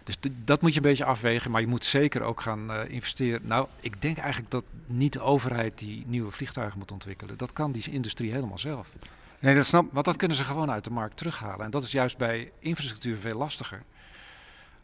Dus 0.05 0.17
dat 0.45 0.61
moet 0.61 0.71
je 0.71 0.77
een 0.77 0.83
beetje 0.83 1.05
afwegen. 1.05 1.51
Maar 1.51 1.61
je 1.61 1.67
moet 1.67 1.85
zeker 1.85 2.23
ook 2.23 2.41
gaan 2.41 2.71
uh, 2.71 2.79
investeren. 2.89 3.41
Nou, 3.45 3.67
ik 3.81 4.03
denk 4.03 4.19
eigenlijk 4.19 4.51
dat 4.51 4.65
niet 4.87 5.13
de 5.13 5.21
overheid 5.21 5.79
die 5.79 6.05
nieuwe 6.07 6.31
vliegtuigen 6.31 6.79
moet 6.79 6.93
ontwikkelen. 6.93 7.37
Dat 7.37 7.53
kan 7.53 7.73
die 7.73 7.91
industrie 7.91 8.33
helemaal 8.33 8.59
zelf. 8.59 8.89
Nee, 9.39 9.55
dat 9.55 9.67
snap 9.67 9.87
Want 9.93 10.05
dat 10.05 10.17
kunnen 10.17 10.37
ze 10.37 10.45
gewoon 10.45 10.71
uit 10.71 10.85
de 10.85 10.91
markt 10.91 11.17
terughalen. 11.17 11.65
En 11.65 11.71
dat 11.71 11.83
is 11.83 11.93
juist 11.93 12.17
bij 12.17 12.53
infrastructuur 12.59 13.17
veel 13.17 13.39
lastiger. 13.39 13.83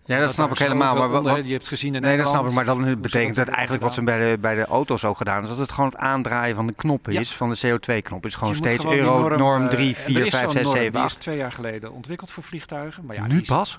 Ja, 0.05 0.19
dat 0.19 0.33
snap 0.33 0.51
ik 0.51 0.59
helemaal. 0.59 0.97
Maar 0.97 1.09
wat, 1.09 1.23
wat, 1.23 1.47
je 1.47 1.53
hebt 1.53 1.69
gezien 1.69 1.95
in 1.95 2.01
Nee, 2.01 2.17
dat 2.17 2.29
snap 2.29 2.49
ik. 2.49 2.53
Maar 2.53 2.65
dan 2.65 3.01
betekent 3.01 3.37
dat 3.37 3.49
eigenlijk 3.49 3.83
wat 3.83 3.95
ze 3.95 4.03
bij 4.03 4.31
de, 4.31 4.39
bij 4.39 4.55
de 4.55 4.65
auto's 4.65 5.05
ook 5.05 5.17
gedaan 5.17 5.43
is. 5.43 5.49
Dat 5.49 5.59
het 5.59 5.71
gewoon 5.71 5.91
het 5.91 5.99
aandraaien 5.99 6.57
van 6.57 6.67
de 6.67 6.73
knoppen 6.73 7.13
is. 7.13 7.33
Van 7.33 7.51
de 7.51 7.59
CO2-knop. 7.67 8.27
Is 8.27 8.35
gewoon 8.35 8.55
steeds 8.55 8.85
euro 8.85 9.37
norm 9.37 9.69
3, 9.69 9.97
4, 9.97 10.31
5, 10.31 10.51
6, 10.51 10.71
7, 10.71 10.77
8. 10.77 10.93
Die 10.93 11.03
is 11.03 11.15
twee 11.15 11.37
jaar 11.37 11.53
geleden 11.53 11.93
ontwikkeld 11.93 12.31
voor 12.31 12.43
vliegtuigen. 12.43 13.05
Maar 13.05 13.17
ja, 13.17 13.27
nu 13.27 13.43
pas? 13.43 13.79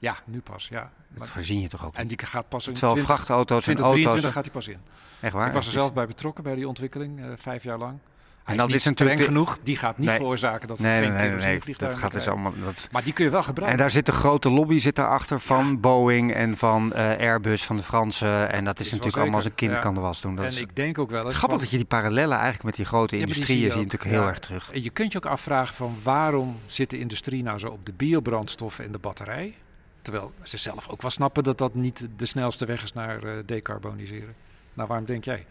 Ja, 0.00 0.16
nu 0.24 0.40
pas, 0.40 0.68
ja. 0.68 0.90
Dat 1.08 1.28
voorzien 1.28 1.60
je 1.60 1.68
toch 1.68 1.86
ook 1.86 1.94
En 1.94 2.06
die 2.06 2.18
gaat 2.18 2.48
pas 2.48 2.66
in 2.66 2.72
Terwijl 2.72 2.94
20, 2.94 3.14
vrachtauto's 3.14 3.66
en 3.66 3.78
auto's... 3.78 4.24
gaat 4.24 4.42
die 4.42 4.52
pas 4.52 4.68
in. 4.68 4.80
Echt 5.20 5.32
waar? 5.32 5.46
Ik 5.46 5.52
was 5.52 5.66
er 5.66 5.72
zelf 5.72 5.92
bij 5.92 6.06
betrokken 6.06 6.44
bij 6.44 6.54
die 6.54 6.68
ontwikkeling, 6.68 7.20
uh, 7.20 7.26
vijf 7.36 7.62
jaar 7.62 7.78
lang. 7.78 7.98
En 8.44 8.56
dat 8.56 8.72
is, 8.74 8.84
natuurlijk 8.84 9.20
genoeg. 9.20 9.58
Die 9.62 9.76
gaat 9.76 9.98
niet 9.98 10.10
veroorzaken 10.10 10.68
dat 10.68 10.78
we 10.78 10.82
nee, 10.82 11.02
geen 11.02 11.12
nee, 11.12 11.30
nee, 11.30 11.60
nee, 11.64 11.74
dat 11.76 11.98
gaat 11.98 12.12
dus 12.12 12.28
allemaal. 12.28 12.52
Dat... 12.64 12.88
Maar 12.90 13.04
die 13.04 13.12
kun 13.12 13.24
je 13.24 13.30
wel 13.30 13.42
gebruiken. 13.42 13.78
En 13.78 13.82
daar 13.82 13.92
zit 13.92 14.08
een 14.08 14.14
grote 14.14 14.50
lobby 14.50 14.78
zit 14.78 14.96
daarachter 14.96 15.40
van 15.40 15.66
ja. 15.66 15.76
Boeing 15.76 16.32
en 16.32 16.56
van 16.56 16.92
uh, 16.94 16.98
Airbus 17.18 17.64
van 17.64 17.76
de 17.76 17.82
Fransen. 17.82 18.52
En 18.52 18.64
dat 18.64 18.80
is, 18.80 18.86
is 18.86 18.92
natuurlijk 18.92 19.18
allemaal 19.18 19.36
als 19.36 19.44
een 19.44 19.54
kind 19.54 19.72
ja. 19.72 19.78
kan 19.78 19.94
de 19.94 20.00
was 20.00 20.20
doen. 20.20 20.36
Dat 20.36 20.44
en 20.44 20.50
is... 20.50 20.56
ik 20.56 20.76
denk 20.76 20.98
ook 20.98 21.10
wel. 21.10 21.30
Grappig 21.30 21.58
dat 21.58 21.70
je 21.70 21.76
die 21.76 21.86
parallellen 21.86 22.36
eigenlijk 22.36 22.64
met 22.64 22.74
die 22.74 22.84
grote 22.84 23.16
ja, 23.16 23.22
industrieën 23.22 23.60
zie, 23.60 23.70
zie 23.70 23.80
je 23.80 23.84
natuurlijk 23.86 24.10
heel 24.10 24.28
erg 24.28 24.38
terug. 24.38 24.70
En 24.72 24.82
je 24.82 24.90
kunt 24.90 25.12
je 25.12 25.18
ook 25.18 25.26
afvragen 25.26 25.74
van 25.74 25.96
waarom 26.02 26.56
zit 26.66 26.90
de 26.90 26.98
industrie 26.98 27.42
nou 27.42 27.58
zo 27.58 27.68
op 27.68 27.86
de 27.86 27.92
biobrandstoffen 27.92 28.84
en 28.84 28.92
de 28.92 28.98
batterij? 28.98 29.54
Terwijl 30.02 30.32
ze 30.42 30.56
zelf 30.56 30.88
ook 30.88 31.02
wel 31.02 31.10
snappen 31.10 31.44
dat 31.44 31.58
dat 31.58 31.74
niet 31.74 32.08
de 32.16 32.26
snelste 32.26 32.66
weg 32.66 32.82
is 32.82 32.92
naar 32.92 33.24
uh, 33.24 33.32
decarboniseren. 33.46 34.34
Nou, 34.74 34.88
waarom 34.88 35.06
denk 35.06 35.24
jij? 35.24 35.46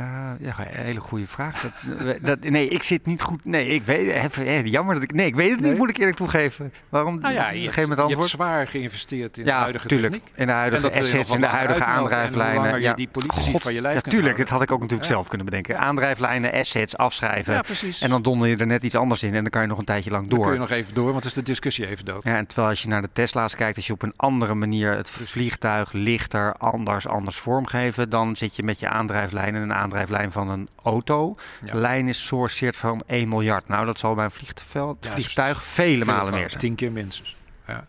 Uh, 0.00 0.06
ja, 0.38 0.54
een 0.58 0.84
hele 0.84 1.00
goede 1.00 1.26
vraag. 1.26 1.70
Dat, 2.04 2.16
dat, 2.20 2.40
nee, 2.40 2.68
ik 2.68 2.82
zit 2.82 3.06
niet 3.06 3.22
goed. 3.22 3.44
Nee, 3.44 3.66
ik 3.66 3.82
weet 3.82 4.10
even, 4.10 4.68
jammer 4.68 4.94
dat 4.94 5.02
ik. 5.02 5.12
Nee, 5.12 5.26
ik 5.26 5.34
weet 5.34 5.50
het 5.50 5.60
nee? 5.60 5.70
niet, 5.70 5.78
moet 5.78 5.88
ik 5.88 5.96
eerlijk 5.96 6.16
toegeven. 6.16 6.72
Waarom? 6.88 7.18
Nou 7.20 7.34
ja, 7.34 7.50
je, 7.50 7.70
hebt, 7.70 7.96
je 7.96 8.16
hebt 8.16 8.24
zwaar 8.24 8.66
geïnvesteerd 8.66 9.38
in 9.38 9.44
ja, 9.44 9.50
de 9.50 9.60
huidige 9.60 9.88
tuurlijk. 9.88 10.12
techniek. 10.12 10.32
In 10.34 10.46
de 10.46 10.52
huidige 10.52 10.92
assets, 10.92 11.32
in 11.32 11.40
de 11.40 11.46
huidige 11.46 11.84
aandrijflijnen. 11.84 12.80
Ja, 12.80 12.94
die 12.94 13.08
politici 13.08 13.50
God, 13.50 13.62
van 13.62 13.74
je 13.74 13.80
lijf. 13.80 13.94
Ja, 13.94 14.10
tuurlijk, 14.10 14.36
dat 14.36 14.48
had 14.48 14.62
ik 14.62 14.72
ook 14.72 14.80
natuurlijk 14.80 15.08
zelf 15.08 15.28
kunnen 15.28 15.46
bedenken. 15.46 15.78
Aandrijflijnen, 15.78 16.52
assets, 16.52 16.96
afschrijven. 16.96 17.54
Ja, 17.54 17.60
precies. 17.60 18.00
En 18.00 18.10
dan 18.10 18.22
donder 18.22 18.48
je 18.48 18.56
er 18.56 18.66
net 18.66 18.82
iets 18.82 18.94
anders 18.94 19.22
in 19.22 19.34
en 19.34 19.42
dan 19.42 19.50
kan 19.50 19.62
je 19.62 19.68
nog 19.68 19.78
een 19.78 19.84
tijdje 19.84 20.10
lang 20.10 20.28
door. 20.28 20.38
Dan 20.38 20.46
kun 20.46 20.54
je 20.54 20.60
nog 20.60 20.70
even 20.70 20.94
door, 20.94 21.10
want 21.10 21.22
dan 21.22 21.30
is 21.30 21.36
de 21.36 21.42
discussie 21.42 21.86
even 21.86 22.04
dood. 22.04 22.24
Ja, 22.24 22.36
en 22.36 22.46
terwijl 22.46 22.68
als 22.68 22.82
je 22.82 22.88
naar 22.88 23.02
de 23.02 23.10
Tesla's 23.12 23.56
kijkt, 23.56 23.76
als 23.76 23.86
je 23.86 23.92
op 23.92 24.02
een 24.02 24.14
andere 24.16 24.54
manier 24.54 24.96
het 24.96 25.10
vliegtuig 25.10 25.92
lichter, 25.92 26.54
anders, 26.54 27.06
anders 27.06 27.36
vormgeven, 27.36 28.10
dan 28.10 28.36
zit 28.36 28.56
je 28.56 28.62
met 28.62 28.80
je 28.80 28.88
aandrijflijnen 28.88 29.62
en 29.62 29.72
aandrijflijn 29.84 30.32
van 30.32 30.48
een 30.48 30.68
auto. 30.82 31.36
Ja. 31.64 31.74
Lijn 31.74 32.08
is 32.08 32.26
sourceerd 32.26 32.76
van 32.76 33.02
1 33.06 33.28
miljard. 33.28 33.68
Nou, 33.68 33.86
dat 33.86 33.98
zal 33.98 34.14
bij 34.14 34.24
een 34.24 34.30
vliegveld, 34.30 35.06
vliegtuig 35.06 35.62
vele 35.62 36.04
malen 36.04 36.34
meer 36.34 36.48
zijn. 36.48 36.60
10 36.60 36.74
keer 36.74 36.92
minstens. 36.92 37.36
Ja. 37.66 37.86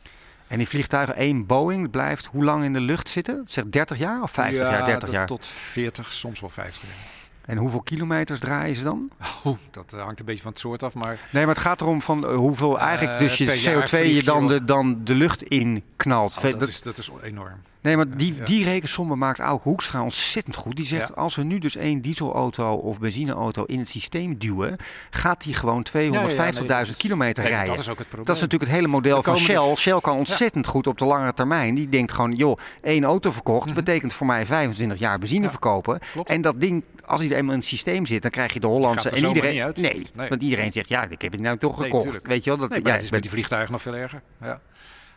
En 0.48 0.58
die 0.58 0.68
vliegtuigen, 0.68 1.16
één 1.16 1.46
Boeing, 1.46 1.90
blijft 1.92 2.26
hoe 2.26 2.44
lang 2.44 2.64
in 2.64 2.74
de 2.74 2.80
lucht 2.80 3.10
zitten? 3.10 3.44
Zeg 3.48 3.66
30 3.70 3.98
jaar 3.98 4.22
of 4.22 4.32
50 4.32 4.70
jaar? 4.70 4.86
30 4.86 5.12
jaar? 5.12 5.28
Tot 5.28 5.48
40, 5.48 6.14
soms 6.14 6.40
wel 6.40 6.50
50 6.50 6.84
jaar. 6.84 7.25
En 7.46 7.58
hoeveel 7.58 7.82
kilometers 7.82 8.40
draaien 8.40 8.76
ze 8.76 8.84
dan? 8.84 9.10
Oh, 9.44 9.58
dat 9.72 9.92
hangt 9.92 10.20
een 10.20 10.26
beetje 10.26 10.42
van 10.42 10.52
het 10.52 10.60
soort 10.60 10.84
af. 10.84 10.94
Maar... 10.94 11.20
Nee, 11.30 11.46
maar 11.46 11.54
het 11.54 11.64
gaat 11.64 11.82
erom 11.82 12.02
van 12.02 12.24
uh, 12.24 12.36
hoeveel 12.36 12.80
eigenlijk 12.80 13.20
dus 13.20 13.38
je 13.38 13.46
CO2 13.46 14.14
je 14.14 14.24
dan 14.24 14.48
de, 14.48 14.64
dan 14.64 15.04
de 15.04 15.16
lucht 15.16 15.44
in 15.44 15.84
knalt. 15.96 16.38
Oh, 16.38 16.44
dat, 16.44 16.60
dat, 16.60 16.68
is, 16.68 16.82
dat 16.82 16.98
is 16.98 17.10
enorm. 17.24 17.62
Nee, 17.86 17.96
maar 17.96 18.18
die, 18.18 18.44
die 18.44 18.64
rekensommen 18.64 19.18
maakt 19.18 19.42
ook 19.42 19.64
Hoekstra 19.64 20.04
ontzettend 20.04 20.56
goed. 20.56 20.76
Die 20.76 20.86
zegt, 20.86 21.16
als 21.16 21.36
we 21.36 21.44
nu 21.44 21.60
dus 21.60 21.76
één 21.76 22.02
dieselauto 22.02 22.74
of 22.74 23.00
benzineauto 23.00 23.64
in 23.64 23.80
het 23.80 23.90
systeem 23.90 24.38
duwen, 24.38 24.78
gaat 25.10 25.44
die 25.44 25.54
gewoon 25.54 25.86
250.000 25.98 26.98
kilometer 26.98 27.44
rijden. 27.44 27.68
Dat 27.68 27.80
is 27.80 27.90
ook 27.90 27.98
het 27.98 28.08
probleem. 28.08 28.26
Dat 28.26 28.36
is 28.36 28.42
natuurlijk 28.42 28.72
het 28.72 28.80
hele 28.80 28.92
model 28.92 29.24
van 29.24 29.38
Shell. 29.38 29.70
Dus... 29.70 29.80
Shell 29.80 30.00
kan 30.00 30.18
ontzettend 30.18 30.68
goed 30.68 30.88
op 30.88 30.98
de 30.98 31.06
lange 31.06 31.34
termijn. 31.34 31.76
Die 31.76 31.90
denkt 31.90 32.12
gewoon, 32.12 32.34
joh, 32.34 32.58
één 32.82 33.04
auto 33.04 33.32
verkocht, 33.32 33.66
mhm. 33.66 33.76
betekent 33.76 34.14
voor 34.14 34.28
mij 34.28 34.46
25 34.46 35.00
jaar 35.00 35.20
benzine 35.20 35.50
verkopen. 35.50 36.00
Klopt. 36.12 36.30
En 36.30 36.42
dat 36.42 36.62
ding, 36.62 36.84
als 37.06 37.20
hij 37.20 37.35
eenmaal 37.36 37.54
in 37.54 37.60
het 37.60 37.68
systeem 37.68 38.06
zit, 38.06 38.22
dan 38.22 38.32
krijg 38.32 38.54
je 38.54 38.60
de 38.60 38.68
Hollandse... 38.68 39.10
en 39.10 39.26
iedereen, 39.26 39.74
nee, 39.76 40.08
nee, 40.14 40.30
want 40.30 40.42
iedereen 40.42 40.72
zegt, 40.72 40.90
ja, 40.90 41.08
ik 41.10 41.22
heb 41.22 41.32
het 41.32 41.42
nou 41.42 41.58
toch 41.58 41.78
gekocht. 41.78 42.28
Weet 42.28 42.44
je 42.44 42.50
wel, 42.50 42.60
dat, 42.60 42.70
nee, 42.70 42.82
ja, 42.84 42.96
is 42.96 43.12
met 43.12 43.22
die 43.22 43.32
vliegtuigen 43.32 43.72
nog 43.72 43.82
veel 43.82 43.96
erger. 43.96 44.22
Ja. 44.42 44.62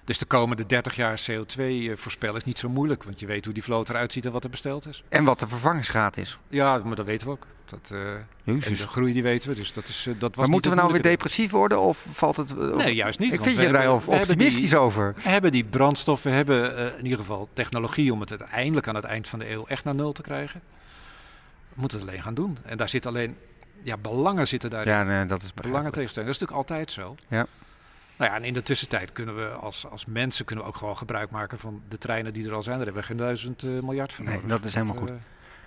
Dus 0.08 0.18
de 0.18 0.24
komende 0.24 0.66
30 0.66 0.96
jaar 0.96 1.20
CO2 1.30 1.56
eh, 1.56 1.90
voorspellen 1.94 2.36
is 2.36 2.44
niet 2.44 2.58
zo 2.58 2.68
moeilijk. 2.68 3.04
Want 3.04 3.20
je 3.20 3.26
weet 3.26 3.44
hoe 3.44 3.54
die 3.54 3.62
vloot 3.62 3.88
eruit 3.88 4.12
ziet 4.12 4.26
en 4.26 4.32
wat 4.32 4.44
er 4.44 4.50
besteld 4.50 4.86
is. 4.86 5.02
En 5.08 5.24
wat 5.24 5.38
de 5.38 5.48
vervangingsgraad 5.48 6.16
is. 6.16 6.38
Ja, 6.48 6.80
maar 6.84 6.96
dat 6.96 7.06
weten 7.06 7.26
we 7.26 7.32
ook. 7.32 7.46
Dat, 7.64 7.90
uh, 8.44 8.60
de 8.64 8.76
groei 8.76 9.12
die 9.12 9.22
weten 9.22 9.50
we. 9.50 9.56
Dus 9.56 9.72
dat 9.72 9.88
is, 9.88 10.06
uh, 10.06 10.14
dat 10.18 10.34
was 10.34 10.44
maar 10.44 10.48
moeten 10.48 10.70
we 10.70 10.76
nou 10.76 10.92
weer 10.92 11.02
depressief 11.02 11.50
worden? 11.50 11.80
Of 11.80 12.06
valt 12.12 12.36
het... 12.36 12.56
Of... 12.56 12.84
Nee, 12.84 12.94
juist 12.94 13.18
niet. 13.18 13.32
Ik 13.32 13.42
vind 13.42 13.58
je 13.58 13.72
daar 13.72 13.92
optimistisch 13.92 14.70
die, 14.70 14.78
over. 14.78 15.14
We 15.14 15.28
hebben 15.28 15.52
die 15.52 15.64
brandstof. 15.64 16.22
We 16.22 16.30
hebben 16.30 16.78
uh, 16.78 16.98
in 16.98 17.04
ieder 17.04 17.18
geval 17.18 17.48
technologie 17.52 18.12
om 18.12 18.20
het 18.20 18.30
uiteindelijk 18.30 18.88
aan 18.88 18.94
het 18.94 19.04
eind 19.04 19.28
van 19.28 19.38
de 19.38 19.50
eeuw 19.50 19.66
echt 19.66 19.84
naar 19.84 19.94
nul 19.94 20.12
te 20.12 20.22
krijgen. 20.22 20.60
We 21.78 21.84
moeten 21.84 22.00
het 22.00 22.08
alleen 22.08 22.22
gaan 22.22 22.34
doen. 22.34 22.58
En 22.64 22.76
daar 22.76 22.88
zit 22.88 23.06
alleen... 23.06 23.36
Ja, 23.82 23.96
belangen 23.96 24.48
zitten 24.48 24.70
daarin. 24.70 24.92
Ja, 24.92 25.02
nee, 25.02 25.24
dat 25.24 25.42
is 25.42 25.54
Belangen 25.54 25.92
tegenstelling. 25.92 26.32
Dat 26.32 26.40
is 26.42 26.48
natuurlijk 26.48 26.68
altijd 26.68 26.92
zo. 26.92 27.14
Ja. 27.28 27.46
Nou 28.16 28.30
ja, 28.30 28.36
en 28.36 28.44
in 28.44 28.52
de 28.52 28.62
tussentijd 28.62 29.12
kunnen 29.12 29.36
we 29.36 29.46
als, 29.46 29.86
als 29.86 30.06
mensen 30.06 30.44
kunnen 30.44 30.64
we 30.64 30.70
ook 30.70 30.76
gewoon 30.76 30.96
gebruik 30.96 31.30
maken 31.30 31.58
van 31.58 31.82
de 31.88 31.98
treinen 31.98 32.32
die 32.32 32.46
er 32.46 32.54
al 32.54 32.62
zijn. 32.62 32.76
Daar 32.76 32.84
hebben 32.84 33.02
we 33.02 33.08
geen 33.08 33.16
duizend 33.16 33.62
uh, 33.62 33.82
miljard 33.82 34.12
van 34.12 34.24
nodig. 34.24 34.40
Nee, 34.40 34.50
dat 34.50 34.64
is 34.64 34.74
helemaal 34.74 34.96
goed. 34.96 35.10
Uh, 35.10 35.16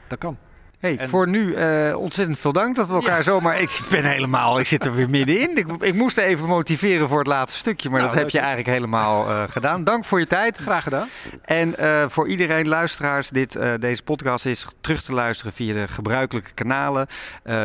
dat 0.08 0.20
kan. 0.20 0.38
Hey, 0.82 1.08
voor 1.08 1.28
nu 1.28 1.56
uh, 1.56 1.98
ontzettend 1.98 2.40
veel 2.40 2.52
dank 2.52 2.76
dat 2.76 2.88
we 2.88 2.94
elkaar 2.94 3.18
ja. 3.18 3.22
zomaar. 3.22 3.62
Ik 3.62 3.82
ben 3.90 4.04
helemaal, 4.04 4.60
ik 4.60 4.68
zit 4.68 4.86
er 4.86 4.96
weer 4.96 5.10
middenin. 5.10 5.58
Ik, 5.58 5.68
ik 5.80 5.94
moest 5.94 6.18
even 6.18 6.48
motiveren 6.48 7.08
voor 7.08 7.18
het 7.18 7.28
laatste 7.28 7.58
stukje, 7.58 7.90
maar 7.90 8.00
nou, 8.00 8.12
dat 8.12 8.22
heb 8.22 8.30
je 8.30 8.40
eigenlijk 8.40 8.70
helemaal 8.70 9.30
uh, 9.30 9.44
gedaan. 9.48 9.84
Dank 9.84 10.06
voor 10.06 10.20
je 10.20 10.28
tijd. 10.28 10.58
Graag 10.58 10.84
gedaan. 10.84 11.10
En 11.42 11.76
uh, 11.80 12.06
voor 12.08 12.28
iedereen, 12.28 12.68
luisteraars, 12.68 13.30
dit, 13.30 13.58
deze 13.80 14.04
podcast 14.04 14.46
is 14.46 14.68
terug 14.82 15.02
te 15.02 15.14
luisteren 15.14 15.54
via 15.54 15.74
de 15.74 15.88
gebruikelijke 15.88 16.52
kanalen. 16.54 17.08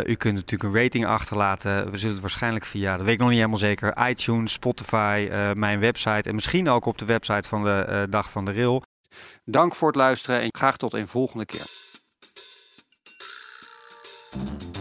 u 0.05 0.15
kunt 0.15 0.35
natuurlijk 0.35 0.75
een 0.75 0.83
rating 0.83 1.07
achterlaten. 1.07 1.91
We 1.91 1.97
zullen 1.97 2.13
het 2.13 2.23
waarschijnlijk 2.23 2.65
via, 2.65 2.97
dat 2.97 3.05
weet 3.05 3.15
ik 3.15 3.21
nog 3.21 3.29
niet 3.29 3.39
helemaal 3.39 3.59
zeker, 3.59 4.09
iTunes, 4.09 4.53
Spotify, 4.53 5.29
mijn 5.55 5.81
website 5.81 6.29
en 6.29 6.35
misschien 6.35 6.69
ook 6.69 6.85
op 6.85 6.99
de 6.99 7.05
website 7.05 7.49
van 7.49 7.65
de 7.65 8.07
Dag 8.11 8.31
van 8.31 8.45
de 8.45 8.53
Rail. 8.53 8.83
Dank 9.45 9.75
voor 9.75 9.89
het 9.89 9.97
luisteren 9.97 10.41
en 10.41 10.49
graag 10.51 10.77
tot 10.77 10.95
een 10.95 11.09
volgende 11.09 11.45
keer. 11.45 11.86
Thank 14.37 14.63
you. 14.63 14.76